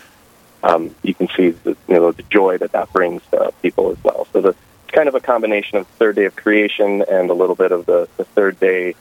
Um, 0.63 0.95
you 1.03 1.15
can 1.15 1.29
see 1.29 1.51
the, 1.51 1.77
you 1.89 1.95
know 1.95 2.13
the 2.13 2.25
joy 2.25 2.59
that 2.59 2.73
that 2.73 2.93
brings 2.93 3.23
to 3.31 3.53
people 3.63 3.91
as 3.91 4.03
well. 4.05 4.27
So 4.33 4.41
the, 4.41 4.49
it's 4.51 4.91
kind 4.93 5.09
of 5.09 5.15
a 5.15 5.21
combination 5.21 5.79
of 5.79 5.87
the 5.87 5.93
third 5.95 6.17
day 6.17 6.25
of 6.25 6.37
creation 6.37 7.03
and 7.09 7.31
a 7.31 7.35
little 7.35 7.55
bit 7.55 7.73
of 7.73 7.87
the, 7.87 8.09
the 8.17 8.25
third 8.25 8.59
day 8.61 8.95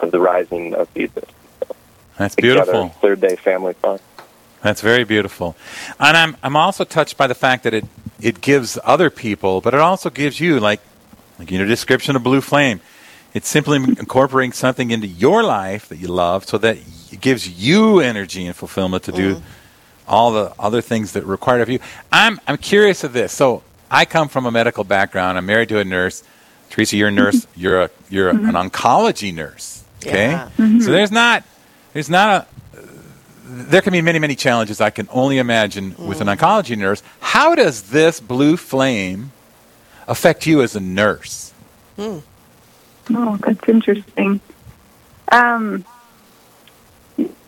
of 0.00 0.10
the 0.12 0.20
rising 0.20 0.74
of 0.74 0.92
Jesus. 0.94 1.24
That's 2.18 2.34
beautiful. 2.34 2.88
Third 3.00 3.20
day 3.20 3.36
family 3.36 3.74
fun. 3.74 4.00
That's 4.60 4.80
very 4.80 5.04
beautiful. 5.04 5.56
And 6.00 6.16
I'm 6.16 6.36
I'm 6.42 6.56
also 6.56 6.84
touched 6.84 7.16
by 7.16 7.26
the 7.26 7.34
fact 7.34 7.62
that 7.64 7.72
it 7.72 7.84
it 8.20 8.40
gives 8.40 8.78
other 8.84 9.08
people, 9.08 9.60
but 9.60 9.72
it 9.72 9.80
also 9.80 10.10
gives 10.10 10.40
you 10.40 10.58
like 10.60 10.80
like 11.38 11.50
your 11.50 11.66
description 11.66 12.16
of 12.16 12.22
blue 12.24 12.40
flame. 12.40 12.80
It's 13.34 13.48
simply 13.48 13.76
incorporating 13.76 14.52
something 14.52 14.90
into 14.90 15.06
your 15.06 15.44
life 15.44 15.88
that 15.88 15.98
you 15.98 16.08
love 16.08 16.46
so 16.46 16.58
that 16.58 16.78
it 17.12 17.20
gives 17.20 17.48
you 17.48 18.00
energy 18.00 18.46
and 18.46 18.56
fulfillment 18.56 19.04
to 19.04 19.12
do 19.12 19.36
mm. 19.36 19.42
all 20.08 20.32
the 20.32 20.52
other 20.58 20.80
things 20.80 21.12
that 21.12 21.24
require 21.24 21.60
of 21.60 21.68
you. 21.68 21.78
I'm 22.10 22.40
I'm 22.48 22.56
curious 22.56 23.04
of 23.04 23.12
this. 23.12 23.32
So 23.32 23.62
I 23.90 24.04
come 24.04 24.28
from 24.28 24.44
a 24.46 24.50
medical 24.50 24.82
background. 24.82 25.38
I'm 25.38 25.46
married 25.46 25.68
to 25.68 25.78
a 25.78 25.84
nurse. 25.84 26.24
Theresa, 26.70 26.96
you're 26.96 27.08
a 27.08 27.12
nurse. 27.12 27.46
You're 27.56 27.82
a 27.82 27.90
you're 28.10 28.32
mm-hmm. 28.32 28.54
an 28.54 28.70
oncology 28.70 29.32
nurse. 29.32 29.84
Okay, 30.02 30.30
yeah. 30.30 30.50
mm-hmm. 30.56 30.80
so 30.80 30.90
there's 30.90 31.10
not 31.10 31.44
there's 31.92 32.10
not 32.10 32.42
a 32.42 32.58
there 33.48 33.80
can 33.80 33.92
be 33.92 34.02
many, 34.02 34.18
many 34.18 34.36
challenges 34.36 34.80
I 34.80 34.90
can 34.90 35.08
only 35.10 35.38
imagine 35.38 35.92
mm. 35.92 36.06
with 36.06 36.20
an 36.20 36.28
oncology 36.28 36.76
nurse. 36.76 37.02
How 37.20 37.54
does 37.54 37.90
this 37.90 38.20
blue 38.20 38.56
flame 38.56 39.32
affect 40.06 40.46
you 40.46 40.62
as 40.62 40.76
a 40.76 40.80
nurse? 40.80 41.52
Mm. 41.96 42.22
Oh, 43.10 43.36
that's 43.38 43.68
interesting. 43.68 44.40
Um, 45.32 45.84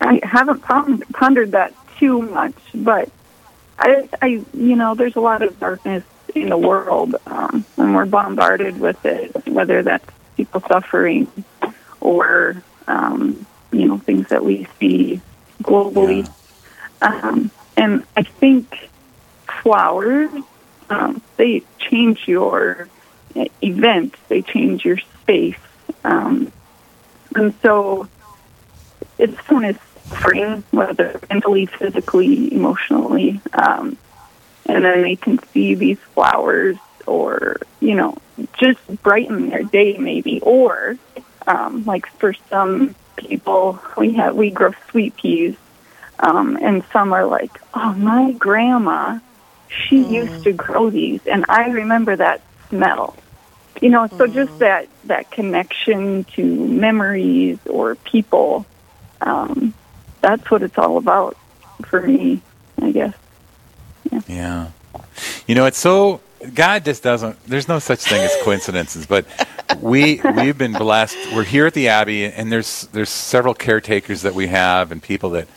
I 0.01 0.19
haven't 0.23 0.61
pondered 0.61 1.51
that 1.51 1.73
too 1.97 2.21
much, 2.23 2.55
but 2.73 3.09
I, 3.77 4.09
I, 4.21 4.27
you 4.53 4.75
know, 4.75 4.95
there's 4.95 5.15
a 5.15 5.21
lot 5.21 5.41
of 5.41 5.59
darkness 5.59 6.03
in 6.33 6.49
the 6.49 6.57
world, 6.57 7.15
um, 7.27 7.65
and 7.77 7.95
we're 7.95 8.05
bombarded 8.05 8.79
with 8.79 9.03
it, 9.05 9.47
whether 9.47 9.83
that's 9.83 10.05
people 10.35 10.61
suffering 10.61 11.27
or 11.99 12.63
um, 12.87 13.45
you 13.71 13.87
know 13.87 13.97
things 13.97 14.29
that 14.29 14.43
we 14.43 14.67
see 14.79 15.21
globally. 15.63 16.29
Yeah. 17.01 17.07
Um, 17.07 17.51
and 17.77 18.03
I 18.15 18.23
think 18.23 18.89
flowers 19.61 20.29
um, 20.89 21.21
they 21.37 21.63
change 21.79 22.27
your 22.27 22.89
event, 23.35 24.15
they 24.27 24.41
change 24.41 24.83
your 24.83 24.97
space, 24.97 25.57
um, 26.03 26.51
and 27.35 27.53
so 27.61 28.07
it's 29.17 29.39
fun 29.41 29.63
as 29.63 29.77
spring, 30.11 30.63
whether 30.71 31.19
mentally, 31.29 31.65
physically, 31.65 32.53
emotionally, 32.53 33.39
um, 33.53 33.97
and 34.65 34.83
then 34.83 35.01
they 35.01 35.15
can 35.15 35.39
see 35.53 35.75
these 35.75 35.99
flowers 36.13 36.77
or 37.07 37.57
you 37.79 37.95
know 37.95 38.17
just 38.57 38.79
brighten 39.01 39.49
their 39.49 39.63
day 39.63 39.97
maybe 39.97 40.39
or 40.41 40.97
um, 41.47 41.83
like 41.85 42.05
for 42.17 42.33
some 42.49 42.95
people 43.27 43.79
we 43.97 44.13
have 44.13 44.35
we 44.35 44.51
grow 44.51 44.71
sweet 44.89 45.15
peas, 45.17 45.55
um, 46.19 46.57
and 46.61 46.83
some 46.91 47.13
are 47.13 47.25
like, 47.25 47.59
oh, 47.73 47.93
my 47.93 48.31
grandma, 48.33 49.19
she 49.67 50.03
mm. 50.03 50.11
used 50.11 50.43
to 50.43 50.53
grow 50.53 50.89
these, 50.89 51.25
and 51.27 51.45
I 51.49 51.69
remember 51.69 52.15
that 52.15 52.41
smell. 52.69 53.15
You 53.81 53.89
know, 53.89 54.07
so 54.07 54.27
mm. 54.27 54.33
just 54.33 54.59
that 54.59 54.87
that 55.05 55.31
connection 55.31 56.25
to 56.35 56.43
memories 56.43 57.57
or 57.67 57.95
people, 57.95 58.65
um, 59.21 59.73
that's 60.21 60.49
what 60.51 60.61
it's 60.63 60.77
all 60.77 60.97
about. 60.97 61.37
for 61.85 62.01
me, 62.01 62.41
I 62.81 62.91
guess. 62.91 63.15
Yeah. 64.11 64.21
yeah. 64.27 64.67
You 65.47 65.55
know, 65.55 65.65
it's 65.65 65.79
so 65.79 66.21
God 66.53 66.85
just 66.85 67.03
doesn't. 67.03 67.43
There's 67.45 67.67
no 67.67 67.79
such 67.79 68.03
thing 68.03 68.21
as 68.21 68.35
coincidences, 68.43 69.05
but 69.05 69.25
we 69.79 70.21
we've 70.35 70.57
been 70.57 70.73
blessed. 70.73 71.17
We're 71.33 71.43
here 71.43 71.65
at 71.65 71.73
the 71.73 71.87
Abbey, 71.87 72.25
and 72.25 72.51
there's 72.51 72.87
there's 72.87 73.09
several 73.09 73.53
caretakers 73.53 74.23
that 74.23 74.33
we 74.33 74.47
have, 74.47 74.91
and 74.91 75.01
people 75.01 75.31
that 75.31 75.47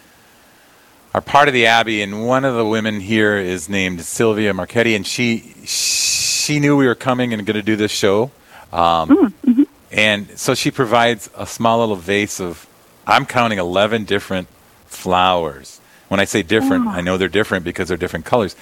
are 1.13 1.21
part 1.21 1.49
of 1.49 1.55
the 1.55 1.67
Abbey. 1.67 2.03
And 2.03 2.27
one 2.27 2.45
of 2.45 2.55
the 2.55 2.65
women 2.65 3.01
here 3.01 3.37
is 3.37 3.69
named 3.69 4.01
Sylvia 4.03 4.53
Marchetti, 4.53 4.95
and 4.95 5.07
she 5.07 5.55
she 5.65 6.61
knew 6.61 6.77
we 6.77 6.87
were 6.87 6.95
coming 6.95 7.33
and 7.33 7.45
going 7.47 7.57
to 7.57 7.63
do 7.63 7.77
this 7.77 7.93
show, 7.93 8.31
um, 8.73 9.09
mm-hmm. 9.09 9.63
and 9.91 10.39
so 10.39 10.55
she 10.55 10.71
provides 10.71 11.31
a 11.37 11.47
small 11.47 11.81
little 11.81 11.97
vase 11.97 12.41
of. 12.41 12.67
I'm 13.07 13.27
counting 13.27 13.59
11 13.59 14.05
different 14.05 14.49
flowers 14.87 15.74
when 16.09 16.21
I 16.21 16.25
say 16.25 16.43
different, 16.43 16.87
oh. 16.87 16.91
I 16.91 16.99
ah. 16.99 17.01
know 17.01 17.17
they're 17.17 17.29
different 17.29 17.65
because 17.65 17.89
they're 17.89 17.97
different 17.97 18.25
colors, 18.25 18.57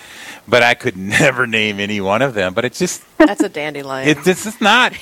but 0.47 0.63
I 0.63 0.75
could 0.75 0.97
never 1.19 1.47
name 1.47 1.81
any 1.81 2.01
one 2.01 2.23
of 2.23 2.35
them. 2.35 2.55
But 2.55 2.65
it's 2.65 2.79
just 2.79 3.03
that's 3.19 3.43
a 3.43 3.49
dandelion. 3.49 4.09
It, 4.09 4.25
this 4.25 4.47
is 4.47 4.61
not. 4.61 4.93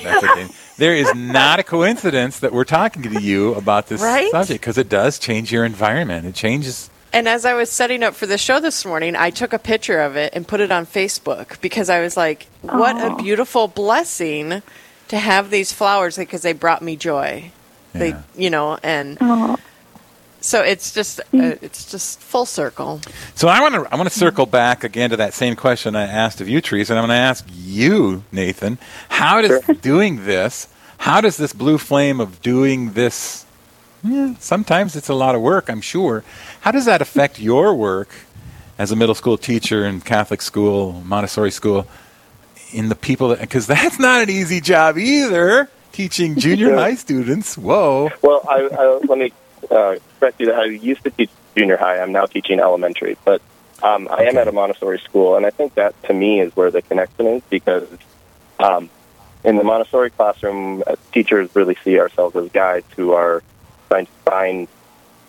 there 0.79 0.94
is 0.94 1.14
not 1.14 1.61
a 1.61 1.62
coincidence 1.62 2.40
that 2.40 2.53
we're 2.53 2.64
talking 2.64 3.03
to 3.03 3.20
you 3.20 3.55
about 3.55 3.88
this 3.88 4.00
right? 4.00 4.31
subject 4.31 4.61
because 4.61 4.79
it 4.79 4.88
does 4.88 5.18
change 5.18 5.53
your 5.53 5.64
environment. 5.64 6.26
It 6.26 6.35
changes. 6.35 6.90
And 7.12 7.29
as 7.29 7.44
I 7.44 7.55
was 7.55 7.70
setting 7.70 8.05
up 8.05 8.14
for 8.14 8.26
the 8.26 8.38
show 8.38 8.61
this 8.61 8.85
morning, 8.85 9.16
I 9.16 9.31
took 9.31 9.53
a 9.53 9.59
picture 9.59 10.00
of 10.00 10.16
it 10.16 10.33
and 10.33 10.46
put 10.46 10.61
it 10.61 10.70
on 10.70 10.87
Facebook 10.87 11.61
because 11.61 11.90
I 11.90 12.00
was 12.00 12.16
like, 12.16 12.46
"What 12.62 12.96
oh. 12.96 13.14
a 13.14 13.22
beautiful 13.22 13.68
blessing 13.68 14.62
to 15.09 15.18
have 15.18 15.50
these 15.50 15.72
flowers 15.72 16.16
because 16.16 16.42
they 16.42 16.53
brought 16.53 16.83
me 16.83 16.96
joy." 16.96 17.50
Yeah. 17.94 17.98
They, 17.98 18.16
you 18.37 18.50
know, 18.50 18.79
and. 18.83 19.18
Oh 19.20 19.57
so 20.40 20.62
it's 20.62 20.92
just 20.92 21.20
uh, 21.20 21.57
it's 21.61 21.90
just 21.90 22.20
full 22.20 22.46
circle. 22.46 23.00
So 23.35 23.48
I 23.48 23.61
want 23.61 23.74
to 23.74 23.92
I 23.92 23.96
want 23.96 24.11
to 24.11 24.18
circle 24.18 24.46
back 24.46 24.85
again 24.85 25.11
to 25.11 25.16
that 25.16 25.35
same 25.35 25.57
question 25.57 25.94
I 25.94 26.05
asked 26.05 26.40
of 26.40 26.48
you, 26.48 26.61
Theresa, 26.61 26.92
and 26.92 26.98
I'm 26.98 27.07
going 27.07 27.16
to 27.16 27.22
ask 27.22 27.46
you, 27.53 28.24
Nathan. 28.33 28.79
How 29.09 29.40
does 29.40 29.64
sure. 29.64 29.74
doing 29.76 30.24
this? 30.24 30.68
How 30.98 31.20
does 31.20 31.37
this 31.37 31.53
blue 31.53 31.79
flame 31.79 32.20
of 32.20 32.42
doing 32.42 32.92
this? 32.92 33.46
Yeah, 34.03 34.35
sometimes 34.38 34.96
it's 34.96 35.09
a 35.09 35.14
lot 35.14 35.35
of 35.35 35.42
work, 35.42 35.68
I'm 35.68 35.81
sure. 35.83 36.24
How 36.62 36.70
does 36.70 36.87
that 36.87 37.03
affect 37.03 37.38
your 37.38 37.74
work 37.74 38.09
as 38.79 38.90
a 38.90 38.96
middle 38.96 39.14
school 39.14 39.37
teacher 39.37 39.85
in 39.85 40.00
Catholic 40.00 40.40
school, 40.40 41.03
Montessori 41.05 41.50
school, 41.50 41.87
in 42.72 42.88
the 42.88 42.94
people 42.94 43.29
that 43.29 43.40
because 43.40 43.66
that's 43.66 43.98
not 43.98 44.22
an 44.22 44.31
easy 44.31 44.61
job 44.61 44.96
either. 44.96 45.68
Teaching 45.92 46.38
junior 46.38 46.74
high 46.76 46.94
students. 46.94 47.59
Whoa. 47.59 48.11
Well, 48.22 48.46
I, 48.48 48.68
I, 48.72 49.00
let 49.07 49.18
me 49.18 49.33
uh, 49.70 49.96
correct 50.20 50.38
you 50.38 50.46
that 50.46 50.61
I 50.61 50.64
used 50.66 51.02
to 51.04 51.11
teach 51.11 51.30
junior 51.56 51.76
high. 51.76 51.98
I'm 51.98 52.12
now 52.12 52.26
teaching 52.26 52.61
elementary, 52.61 53.16
but 53.24 53.42
um, 53.83 54.09
I 54.11 54.24
am 54.24 54.37
at 54.37 54.46
a 54.46 54.52
Montessori 54.52 54.98
school, 54.98 55.37
and 55.37 55.46
I 55.46 55.50
think 55.50 55.74
that 55.74 56.00
to 56.04 56.14
me 56.14 56.40
is 56.40 56.54
where 56.54 56.70
the 56.70 56.83
connection 56.83 57.26
is 57.26 57.42
because 57.48 57.88
um, 58.59 58.90
in 59.42 59.56
the 59.56 59.64
Montessori 59.64 60.11
classroom, 60.11 60.85
uh, 60.87 60.96
teachers 61.12 61.48
really 61.56 61.76
see 61.83 61.98
ourselves 61.98 62.37
as 62.37 62.50
guides 62.50 62.87
who 62.94 63.12
are 63.12 63.42
trying 63.88 64.06
to 64.06 64.12
find 64.24 64.68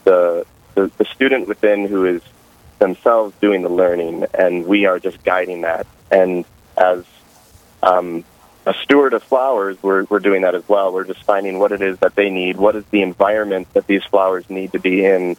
the, 0.04 0.46
the 0.76 0.92
the 0.98 1.06
student 1.06 1.48
within 1.48 1.88
who 1.88 2.06
is 2.06 2.22
themselves 2.80 3.34
doing 3.40 3.62
the 3.62 3.70
learning, 3.70 4.26
and 4.34 4.66
we 4.66 4.86
are 4.86 5.00
just 5.00 5.24
guiding 5.24 5.62
that. 5.62 5.88
And 6.12 6.44
as 6.76 7.06
um, 7.82 8.26
a 8.66 8.74
steward 8.84 9.14
of 9.14 9.24
flowers, 9.24 9.82
we're, 9.82 10.04
we're 10.06 10.20
doing 10.20 10.44
that 10.44 10.54
as 10.54 10.68
well. 10.68 10.94
We're 10.94 11.06
just 11.06 11.24
finding 11.24 11.58
what 11.60 11.72
it 11.72 11.82
is 11.82 11.98
that 12.00 12.16
they 12.16 12.30
need, 12.30 12.58
what 12.58 12.76
is 12.76 12.86
the 12.92 13.02
environment 13.02 13.74
that 13.74 13.88
these 13.88 14.04
flowers 14.04 14.50
need 14.50 14.74
to 14.74 14.80
be 14.80 15.04
in 15.04 15.36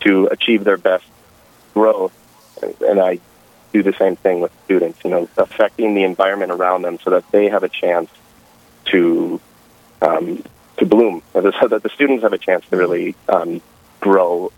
to 0.00 0.26
achieve 0.26 0.64
their 0.64 0.78
best 0.78 1.04
growth. 1.74 2.12
And 2.80 3.00
I 3.00 3.20
do 3.72 3.82
the 3.82 3.92
same 3.92 4.16
thing 4.16 4.40
with 4.40 4.52
students, 4.64 5.00
you 5.04 5.10
know, 5.10 5.28
affecting 5.36 5.94
the 5.94 6.04
environment 6.04 6.52
around 6.52 6.82
them 6.82 6.98
so 7.02 7.10
that 7.10 7.30
they 7.32 7.48
have 7.48 7.64
a 7.64 7.68
chance 7.68 8.08
to 8.86 9.40
um, 10.00 10.42
to 10.76 10.86
bloom, 10.86 11.22
so 11.32 11.68
that 11.68 11.82
the 11.82 11.88
students 11.90 12.22
have 12.22 12.32
a 12.32 12.38
chance 12.38 12.64
to 12.70 12.76
really 12.76 13.14
um, 13.28 13.60
grow 14.00 14.52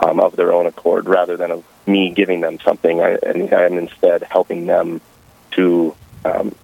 um, 0.00 0.20
of 0.20 0.36
their 0.36 0.52
own 0.52 0.66
accord, 0.66 1.08
rather 1.08 1.36
than 1.36 1.50
of 1.50 1.64
me 1.86 2.10
giving 2.10 2.40
them 2.40 2.58
something. 2.60 3.00
I, 3.00 3.18
and 3.22 3.52
I'm 3.52 3.78
instead 3.78 4.22
helping 4.22 4.66
them 4.66 5.00
to 5.52 5.94
um, 6.24 6.54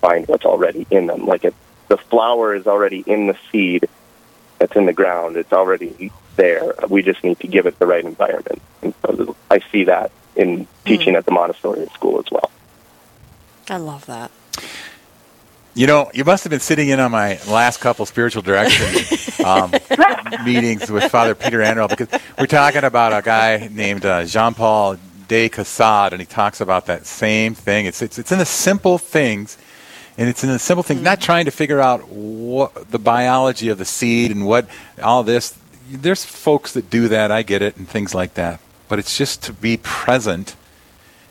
find 0.00 0.26
what's 0.28 0.44
already 0.44 0.86
in 0.90 1.06
them. 1.06 1.26
Like 1.26 1.44
it, 1.44 1.54
the 1.88 1.96
flower 1.96 2.54
is 2.54 2.66
already 2.66 3.02
in 3.06 3.26
the 3.26 3.36
seed 3.50 3.88
that's 4.58 4.76
in 4.76 4.86
the 4.86 4.92
ground. 4.92 5.36
It's 5.36 5.52
already 5.52 6.10
there. 6.36 6.74
We 6.88 7.02
just 7.02 7.22
need 7.24 7.40
to 7.40 7.46
give 7.46 7.66
it 7.66 7.78
the 7.78 7.86
right 7.86 8.04
environment. 8.04 8.62
And 8.82 8.94
so 9.02 9.36
I 9.50 9.60
see 9.72 9.84
that 9.84 10.10
in 10.36 10.66
teaching 10.84 11.14
mm. 11.14 11.18
at 11.18 11.24
the 11.24 11.32
Montessori 11.32 11.86
school 11.94 12.18
as 12.18 12.30
well. 12.30 12.50
I 13.68 13.76
love 13.76 14.06
that. 14.06 14.30
You 15.74 15.86
know, 15.86 16.10
you 16.12 16.24
must 16.24 16.42
have 16.44 16.50
been 16.50 16.60
sitting 16.60 16.88
in 16.88 16.98
on 16.98 17.12
my 17.12 17.38
last 17.46 17.78
couple 17.78 18.04
spiritual 18.06 18.42
direction 18.42 19.44
um, 19.44 19.72
meetings 20.44 20.90
with 20.90 21.04
Father 21.04 21.34
Peter 21.34 21.62
Anderl 21.62 21.86
because 21.86 22.08
we're 22.38 22.46
talking 22.46 22.82
about 22.82 23.12
a 23.12 23.22
guy 23.22 23.68
named 23.70 24.04
uh, 24.04 24.24
Jean 24.24 24.54
Paul 24.54 24.96
de 25.28 25.48
Caussade, 25.48 26.12
and 26.12 26.20
he 26.20 26.26
talks 26.26 26.60
about 26.60 26.86
that 26.86 27.06
same 27.06 27.54
thing. 27.54 27.86
It's, 27.86 28.02
it's, 28.02 28.18
it's 28.18 28.32
in 28.32 28.38
the 28.38 28.46
simple 28.46 28.98
things 28.98 29.56
and 30.18 30.28
it's 30.28 30.42
in 30.42 30.50
the 30.50 30.58
simple 30.58 30.82
things, 30.82 31.00
not 31.00 31.20
trying 31.20 31.44
to 31.44 31.52
figure 31.52 31.80
out 31.80 32.08
what 32.08 32.90
the 32.90 32.98
biology 32.98 33.68
of 33.68 33.78
the 33.78 33.84
seed 33.84 34.32
and 34.32 34.44
what 34.44 34.68
all 35.00 35.22
this. 35.22 35.56
There's 35.88 36.24
folks 36.24 36.72
that 36.72 36.90
do 36.90 37.08
that. 37.08 37.30
I 37.30 37.42
get 37.42 37.62
it, 37.62 37.76
and 37.76 37.88
things 37.88 38.14
like 38.14 38.34
that. 38.34 38.60
But 38.88 38.98
it's 38.98 39.16
just 39.16 39.44
to 39.44 39.52
be 39.52 39.76
present 39.76 40.56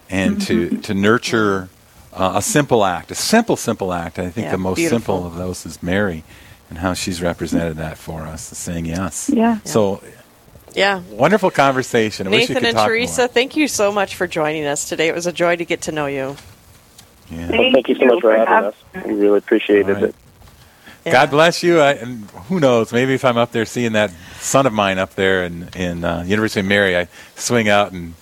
and 0.10 0.42
to 0.44 0.70
mm-hmm. 0.70 0.82
to 0.82 0.94
nurture 0.94 1.68
uh, 2.14 2.34
a 2.36 2.42
simple 2.42 2.86
act, 2.86 3.12
a 3.12 3.16
simple, 3.16 3.58
simple 3.58 3.92
act. 3.92 4.18
I 4.20 4.30
think 4.30 4.46
yeah, 4.46 4.52
the 4.52 4.58
most 4.58 4.78
beautiful. 4.78 5.00
simple 5.00 5.28
of 5.28 5.36
those 5.36 5.66
is 5.66 5.84
Mary, 5.84 6.24
and 6.70 6.80
how 6.80 6.94
she's 6.94 7.22
represented 7.22 7.76
that 7.76 7.98
for 7.98 8.22
us, 8.22 8.42
saying 8.42 8.86
yes. 8.86 9.30
Yeah. 9.32 9.60
So. 9.66 10.02
Yeah. 10.74 11.02
Wonderful 11.10 11.50
conversation. 11.50 12.28
I 12.28 12.32
Nathan 12.32 12.64
and 12.64 12.78
Theresa, 12.78 13.22
more. 13.22 13.28
thank 13.30 13.56
you 13.56 13.68
so 13.68 13.92
much 13.92 14.16
for 14.16 14.28
joining 14.28 14.66
us 14.66 14.88
today. 14.88 15.08
It 15.08 15.16
was 15.16 15.26
a 15.26 15.32
joy 15.32 15.56
to 15.56 15.66
get 15.66 15.82
to 15.84 15.92
know 15.92 16.06
you. 16.06 16.36
Yeah. 17.30 17.48
Thank, 17.48 17.52
well, 17.52 17.72
thank 17.74 17.90
you 17.90 17.96
so 17.96 18.06
much 18.06 18.22
for 18.22 18.36
having 18.36 18.70
us. 18.70 18.76
We 19.06 19.14
really 19.14 19.38
appreciated 19.40 19.94
right. 19.94 20.04
it. 20.04 20.16
Yeah. 21.06 21.12
God 21.14 21.32
bless 21.32 21.64
you. 21.64 21.80
I, 21.80 21.94
and 21.94 22.30
who 22.32 22.60
knows? 22.60 22.92
Maybe 22.92 23.14
if 23.14 23.24
I'm 23.24 23.38
up 23.38 23.52
there 23.52 23.66
seeing 23.66 23.94
that 23.94 24.12
son 24.40 24.66
of 24.66 24.74
mine 24.74 24.98
up 24.98 25.16
there 25.16 25.44
in 25.44 25.70
in 25.76 26.04
uh, 26.04 26.24
University 26.24 26.60
of 26.60 26.66
Mary, 26.66 26.98
I 26.98 27.08
swing 27.36 27.70
out 27.70 27.94
and 27.94 28.14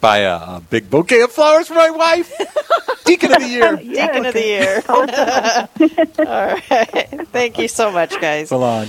buy 0.00 0.18
a, 0.18 0.34
a 0.34 0.62
big 0.68 0.90
bouquet 0.90 1.22
of 1.22 1.32
flowers 1.32 1.68
for 1.68 1.74
my 1.74 1.90
wife. 1.90 2.32
Deacon 3.04 3.32
of 3.32 3.40
the 3.40 3.48
year. 3.48 3.76
Deacon 3.76 4.26
of 4.26 4.34
the 4.34 4.42
year. 4.42 4.82
All 4.88 5.06
right. 6.26 7.28
Thank 7.28 7.58
you 7.58 7.68
so 7.68 7.90
much, 7.92 8.18
guys. 8.20 8.48
So 8.48 8.58
long. 8.58 8.88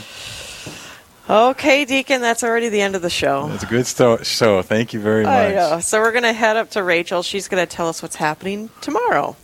Okay, 1.28 1.86
Deacon, 1.86 2.22
that's 2.22 2.44
already 2.44 2.70
the 2.70 2.82
end 2.82 2.96
of 2.96 3.02
the 3.02 3.10
show. 3.10 3.50
It's 3.52 3.64
a 3.64 3.68
good 3.68 3.88
sto- 3.88 4.22
show. 4.22 4.62
Thank 4.62 4.94
you 4.94 5.00
very 5.00 5.24
much. 5.24 5.34
I 5.34 5.52
know. 5.56 5.80
So 5.80 6.00
we're 6.00 6.12
going 6.12 6.24
to 6.24 6.34
head 6.34 6.56
up 6.56 6.70
to 6.72 6.84
Rachel. 6.84 7.24
She's 7.24 7.48
going 7.48 7.66
to 7.66 7.76
tell 7.76 7.90
us 7.90 8.04
what's 8.04 8.18
happening 8.18 8.70
tomorrow. 8.82 9.36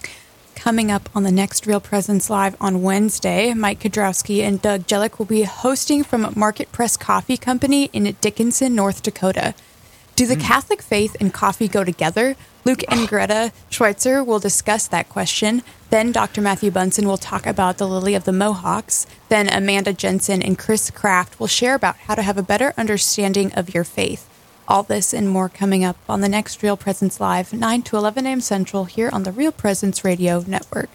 Coming 0.56 0.92
up 0.92 1.10
on 1.16 1.24
the 1.24 1.32
next 1.32 1.66
Real 1.66 1.80
Presence 1.80 2.30
Live 2.30 2.56
on 2.62 2.84
Wednesday, 2.84 3.56
Mike 3.56 3.80
Kudrowski 3.80 4.44
and 4.44 4.62
Doug 4.62 4.86
Jellick 4.86 5.18
will 5.18 5.26
be 5.26 5.42
hosting 5.42 6.04
from 6.04 6.32
Market 6.36 6.72
Press 6.72 6.96
Coffee 6.98 7.36
Company 7.38 7.86
in 7.94 8.16
Dickinson, 8.22 8.76
North 8.76 9.02
Dakota. 9.02 9.56
Do 10.16 10.26
the 10.26 10.36
mm. 10.36 10.42
Catholic 10.42 10.82
faith 10.82 11.16
and 11.20 11.34
coffee 11.34 11.68
go 11.68 11.84
together? 11.84 12.36
Luke 12.64 12.84
and 12.90 13.08
Greta 13.08 13.52
Schweitzer 13.70 14.24
will 14.24 14.40
discuss 14.40 14.88
that 14.88 15.10
question. 15.10 15.64
Then 15.90 16.12
Dr. 16.12 16.42
Matthew 16.42 16.70
Bunson 16.70 17.08
will 17.08 17.18
talk 17.18 17.46
about 17.46 17.78
the 17.78 17.88
Lily 17.88 18.14
of 18.14 18.26
the 18.26 18.32
Mohawks. 18.32 19.08
Then 19.30 19.50
Amanda 19.50 19.94
Jensen 19.94 20.44
and 20.44 20.60
Chris 20.60 20.92
Kraft 20.92 21.40
will 21.40 21.48
share 21.48 21.76
about 21.76 21.98
how 21.98 22.16
to 22.16 22.22
have 22.22 22.38
a 22.38 22.44
better 22.44 22.74
understanding 22.78 23.52
of 23.54 23.74
your 23.74 23.84
faith. 23.84 24.30
All 24.68 24.84
this 24.84 25.14
and 25.14 25.28
more 25.28 25.50
coming 25.50 25.84
up 25.84 25.98
on 26.08 26.22
the 26.22 26.30
next 26.30 26.62
Real 26.62 26.78
Presence 26.78 27.20
Live, 27.20 27.52
9 27.52 27.82
to 27.84 27.98
11 27.98 28.26
a.m. 28.26 28.42
Central, 28.42 28.86
here 28.86 29.10
on 29.12 29.24
the 29.24 29.32
Real 29.32 29.52
Presence 29.52 30.06
Radio 30.06 30.44
Network. 30.48 30.90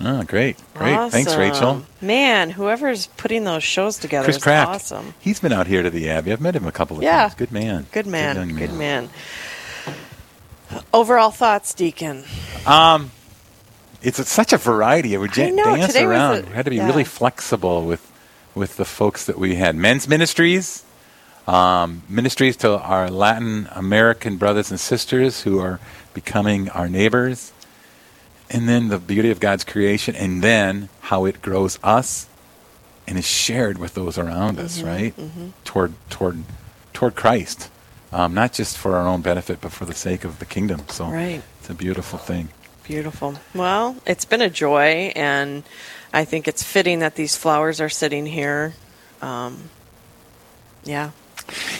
Oh, 0.00 0.22
great. 0.22 0.56
Great. 0.74 0.94
Awesome. 0.94 1.10
Thanks, 1.10 1.34
Rachel. 1.34 1.84
Man, 2.00 2.50
whoever's 2.50 3.08
putting 3.16 3.44
those 3.44 3.64
shows 3.64 3.98
together 3.98 4.26
Chris 4.26 4.36
is 4.36 4.42
Kraft. 4.42 4.70
awesome. 4.70 5.14
He's 5.18 5.40
been 5.40 5.52
out 5.52 5.66
here 5.66 5.82
to 5.82 5.90
the 5.90 6.08
Abbey. 6.08 6.32
I've 6.32 6.40
met 6.40 6.54
him 6.54 6.66
a 6.66 6.72
couple 6.72 6.96
of 6.98 7.02
yeah. 7.02 7.22
times. 7.22 7.34
Good 7.34 7.50
man. 7.50 7.86
Good 7.90 8.06
man. 8.06 8.36
Good, 8.36 8.54
man. 8.54 8.66
Good 8.68 8.76
man. 8.78 9.08
Overall 10.94 11.30
thoughts, 11.30 11.74
Deacon? 11.74 12.24
Um, 12.66 13.10
it's 14.02 14.18
a, 14.18 14.24
such 14.24 14.52
a 14.52 14.56
variety. 14.56 15.16
We 15.16 15.28
j- 15.28 15.50
know, 15.50 15.76
dance 15.76 15.96
around. 15.96 16.44
A, 16.44 16.46
we 16.48 16.52
had 16.52 16.64
to 16.66 16.70
be 16.70 16.76
yeah. 16.76 16.86
really 16.86 17.04
flexible 17.04 17.84
with 17.84 18.04
with 18.54 18.76
the 18.76 18.84
folks 18.84 19.26
that 19.26 19.38
we 19.38 19.54
had. 19.54 19.76
Men's 19.76 20.08
ministries, 20.08 20.84
um, 21.46 22.02
ministries 22.08 22.56
to 22.58 22.78
our 22.78 23.08
Latin 23.08 23.68
American 23.72 24.36
brothers 24.36 24.70
and 24.70 24.80
sisters 24.80 25.42
who 25.42 25.58
are 25.60 25.80
becoming 26.12 26.68
our 26.70 26.88
neighbors, 26.88 27.52
and 28.50 28.68
then 28.68 28.88
the 28.88 28.98
beauty 28.98 29.30
of 29.30 29.40
God's 29.40 29.64
creation, 29.64 30.14
and 30.14 30.42
then 30.42 30.88
how 31.02 31.24
it 31.24 31.42
grows 31.42 31.78
us 31.82 32.28
and 33.06 33.18
is 33.18 33.26
shared 33.26 33.78
with 33.78 33.94
those 33.94 34.18
around 34.18 34.56
mm-hmm, 34.56 34.66
us, 34.66 34.82
right? 34.82 35.16
Mm-hmm. 35.16 35.48
Toward 35.64 35.94
toward 36.10 36.44
toward 36.92 37.14
Christ 37.14 37.70
um, 38.12 38.34
not 38.34 38.52
just 38.52 38.76
for 38.78 38.96
our 38.96 39.06
own 39.06 39.20
benefit, 39.20 39.60
but 39.60 39.72
for 39.72 39.84
the 39.84 39.94
sake 39.94 40.24
of 40.24 40.38
the 40.38 40.46
kingdom. 40.46 40.82
So 40.88 41.06
right. 41.06 41.42
it's 41.60 41.70
a 41.70 41.74
beautiful 41.74 42.18
thing. 42.18 42.48
Beautiful. 42.84 43.34
Well, 43.54 43.96
it's 44.06 44.24
been 44.24 44.40
a 44.40 44.48
joy, 44.48 45.12
and 45.14 45.62
I 46.12 46.24
think 46.24 46.48
it's 46.48 46.62
fitting 46.62 47.00
that 47.00 47.16
these 47.16 47.36
flowers 47.36 47.80
are 47.80 47.90
sitting 47.90 48.24
here. 48.24 48.74
Um, 49.20 49.68
yeah. 50.84 51.10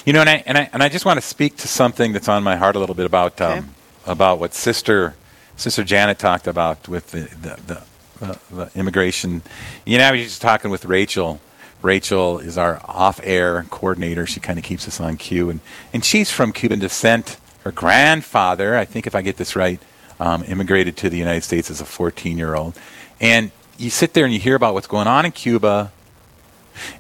You 0.04 0.12
know, 0.12 0.20
and 0.20 0.28
I, 0.28 0.42
and 0.46 0.58
I 0.58 0.70
and 0.72 0.82
I 0.82 0.88
just 0.88 1.04
want 1.04 1.18
to 1.18 1.26
speak 1.26 1.56
to 1.58 1.68
something 1.68 2.12
that's 2.12 2.28
on 2.28 2.42
my 2.42 2.56
heart 2.56 2.76
a 2.76 2.78
little 2.78 2.94
bit 2.94 3.06
about 3.06 3.40
um, 3.40 3.58
okay. 3.58 3.66
about 4.06 4.38
what 4.38 4.54
Sister 4.54 5.14
Sister 5.58 5.82
Janet 5.82 6.20
talked 6.20 6.46
about 6.46 6.86
with 6.88 7.10
the 7.10 7.22
the, 7.42 7.82
the, 8.20 8.38
the, 8.50 8.70
immigration. 8.78 9.42
You 9.84 9.98
know, 9.98 10.04
I 10.04 10.12
was 10.12 10.22
just 10.22 10.40
talking 10.40 10.70
with 10.70 10.84
Rachel. 10.84 11.40
Rachel 11.82 12.38
is 12.38 12.56
our 12.56 12.80
off-air 12.84 13.64
coordinator. 13.68 14.24
She 14.24 14.38
kind 14.38 14.58
of 14.58 14.64
keeps 14.64 14.86
us 14.86 15.00
on 15.00 15.16
cue, 15.16 15.50
and 15.50 15.58
and 15.92 16.04
she's 16.04 16.30
from 16.30 16.52
Cuban 16.52 16.78
descent. 16.78 17.38
Her 17.64 17.72
grandfather, 17.72 18.76
I 18.76 18.84
think, 18.84 19.08
if 19.08 19.16
I 19.16 19.20
get 19.22 19.36
this 19.36 19.56
right, 19.56 19.80
um, 20.20 20.44
immigrated 20.44 20.96
to 20.98 21.10
the 21.10 21.18
United 21.18 21.42
States 21.42 21.72
as 21.72 21.80
a 21.80 21.84
14 21.84 22.38
year 22.38 22.54
old. 22.54 22.78
And 23.20 23.50
you 23.76 23.90
sit 23.90 24.14
there 24.14 24.24
and 24.24 24.32
you 24.32 24.38
hear 24.38 24.54
about 24.54 24.74
what's 24.74 24.86
going 24.86 25.08
on 25.08 25.26
in 25.26 25.32
Cuba, 25.32 25.90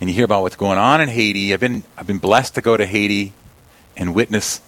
and 0.00 0.10
you 0.10 0.16
hear 0.16 0.24
about 0.24 0.42
what's 0.42 0.56
going 0.56 0.78
on 0.78 1.00
in 1.00 1.08
Haiti. 1.08 1.54
I've 1.54 1.60
been, 1.60 1.84
I've 1.96 2.08
been 2.08 2.18
blessed 2.18 2.56
to 2.56 2.60
go 2.60 2.76
to 2.76 2.84
Haiti 2.84 3.34
and 3.96 4.16
witness 4.16 4.60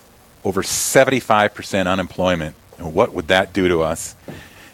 over 0.45 0.63
75% 0.63 1.87
unemployment. 1.89 2.55
And 2.81 2.93
what 2.93 3.15
would 3.15 3.29
that 3.29 3.53
do 3.53 3.69
to 3.69 3.83
us? 3.83 4.17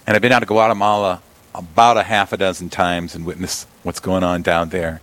And 0.06 0.16
I've 0.16 0.22
been 0.22 0.32
out 0.32 0.40
to 0.40 0.46
Guatemala 0.46 1.20
about 1.54 1.98
a 1.98 2.02
half 2.02 2.32
a 2.32 2.36
dozen 2.36 2.70
times 2.70 3.14
and 3.14 3.26
witness 3.26 3.66
what's 3.82 4.00
going 4.00 4.24
on 4.24 4.42
down 4.42 4.70
there. 4.70 5.00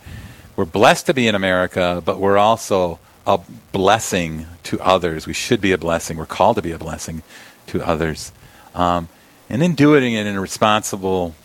We're 0.55 0.65
blessed 0.65 1.05
to 1.07 1.13
be 1.13 1.27
in 1.27 1.35
America, 1.35 2.01
but 2.03 2.19
we're 2.19 2.37
also 2.37 2.99
a 3.27 3.39
blessing 3.71 4.47
to 4.63 4.79
others. 4.81 5.27
We 5.27 5.33
should 5.33 5.61
be 5.61 5.71
a 5.71 5.77
blessing. 5.77 6.17
We're 6.17 6.25
called 6.25 6.55
to 6.55 6.61
be 6.61 6.71
a 6.71 6.77
blessing 6.77 7.23
to 7.67 7.85
others 7.85 8.31
um, 8.75 9.07
and 9.49 9.61
then 9.61 9.75
doing 9.75 10.13
it 10.13 10.25
in 10.25 10.35
a 10.35 10.41
responsible, 10.41 11.35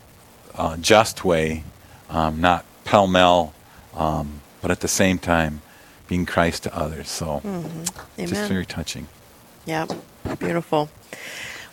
uh, 0.54 0.76
just 0.76 1.24
way, 1.24 1.64
um, 2.10 2.40
not 2.40 2.64
pell 2.84 3.06
mell, 3.06 3.54
um, 3.94 4.40
but 4.62 4.70
at 4.70 4.80
the 4.80 4.88
same 4.88 5.18
time 5.18 5.60
being 6.06 6.24
Christ 6.24 6.62
to 6.62 6.76
others. 6.76 7.08
So, 7.08 7.42
mm-hmm. 7.44 8.24
just 8.24 8.48
very 8.48 8.64
touching. 8.64 9.08
Yeah, 9.66 9.86
beautiful. 10.38 10.88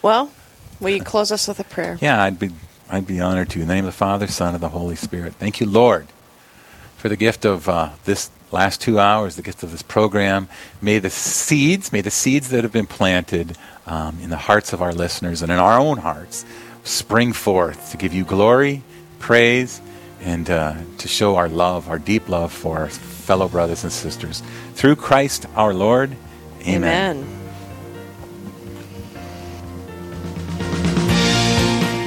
Well, 0.05 0.31
will 0.79 0.91
you 0.91 1.01
close 1.01 1.31
us 1.31 1.47
with 1.47 1.59
a 1.59 1.63
prayer? 1.63 1.97
Yeah, 1.99 2.21
I'd 2.21 2.37
be 2.37 2.51
I'd 2.91 3.07
be 3.07 3.19
honored 3.19 3.49
to. 3.49 3.61
In 3.61 3.67
the 3.67 3.73
name 3.73 3.85
of 3.85 3.91
the 3.91 3.97
Father, 3.97 4.27
Son, 4.27 4.53
and 4.53 4.61
the 4.61 4.69
Holy 4.69 4.95
Spirit. 4.95 5.33
Thank 5.33 5.59
you, 5.59 5.65
Lord, 5.65 6.05
for 6.95 7.09
the 7.09 7.15
gift 7.15 7.43
of 7.43 7.67
uh, 7.67 7.89
this 8.03 8.29
last 8.51 8.81
two 8.81 8.99
hours, 8.99 9.35
the 9.35 9.41
gift 9.41 9.63
of 9.63 9.71
this 9.71 9.81
program. 9.81 10.47
May 10.79 10.99
the 10.99 11.09
seeds, 11.09 11.91
may 11.91 12.01
the 12.01 12.11
seeds 12.11 12.49
that 12.49 12.63
have 12.63 12.71
been 12.71 12.85
planted 12.85 13.57
um, 13.87 14.19
in 14.21 14.29
the 14.29 14.37
hearts 14.37 14.73
of 14.73 14.81
our 14.83 14.93
listeners 14.93 15.41
and 15.41 15.51
in 15.51 15.57
our 15.57 15.79
own 15.79 15.97
hearts 15.97 16.45
spring 16.83 17.33
forth 17.33 17.89
to 17.89 17.97
give 17.97 18.13
you 18.13 18.25
glory, 18.25 18.83
praise, 19.17 19.81
and 20.21 20.51
uh, 20.51 20.75
to 20.99 21.07
show 21.07 21.35
our 21.35 21.49
love, 21.49 21.89
our 21.89 21.97
deep 21.97 22.29
love 22.29 22.53
for 22.53 22.77
our 22.77 22.89
fellow 22.89 23.47
brothers 23.47 23.81
and 23.83 23.91
sisters. 23.91 24.43
Through 24.75 24.97
Christ 24.97 25.47
our 25.55 25.73
Lord. 25.73 26.15
Amen. 26.67 27.17
Amen. 27.17 27.34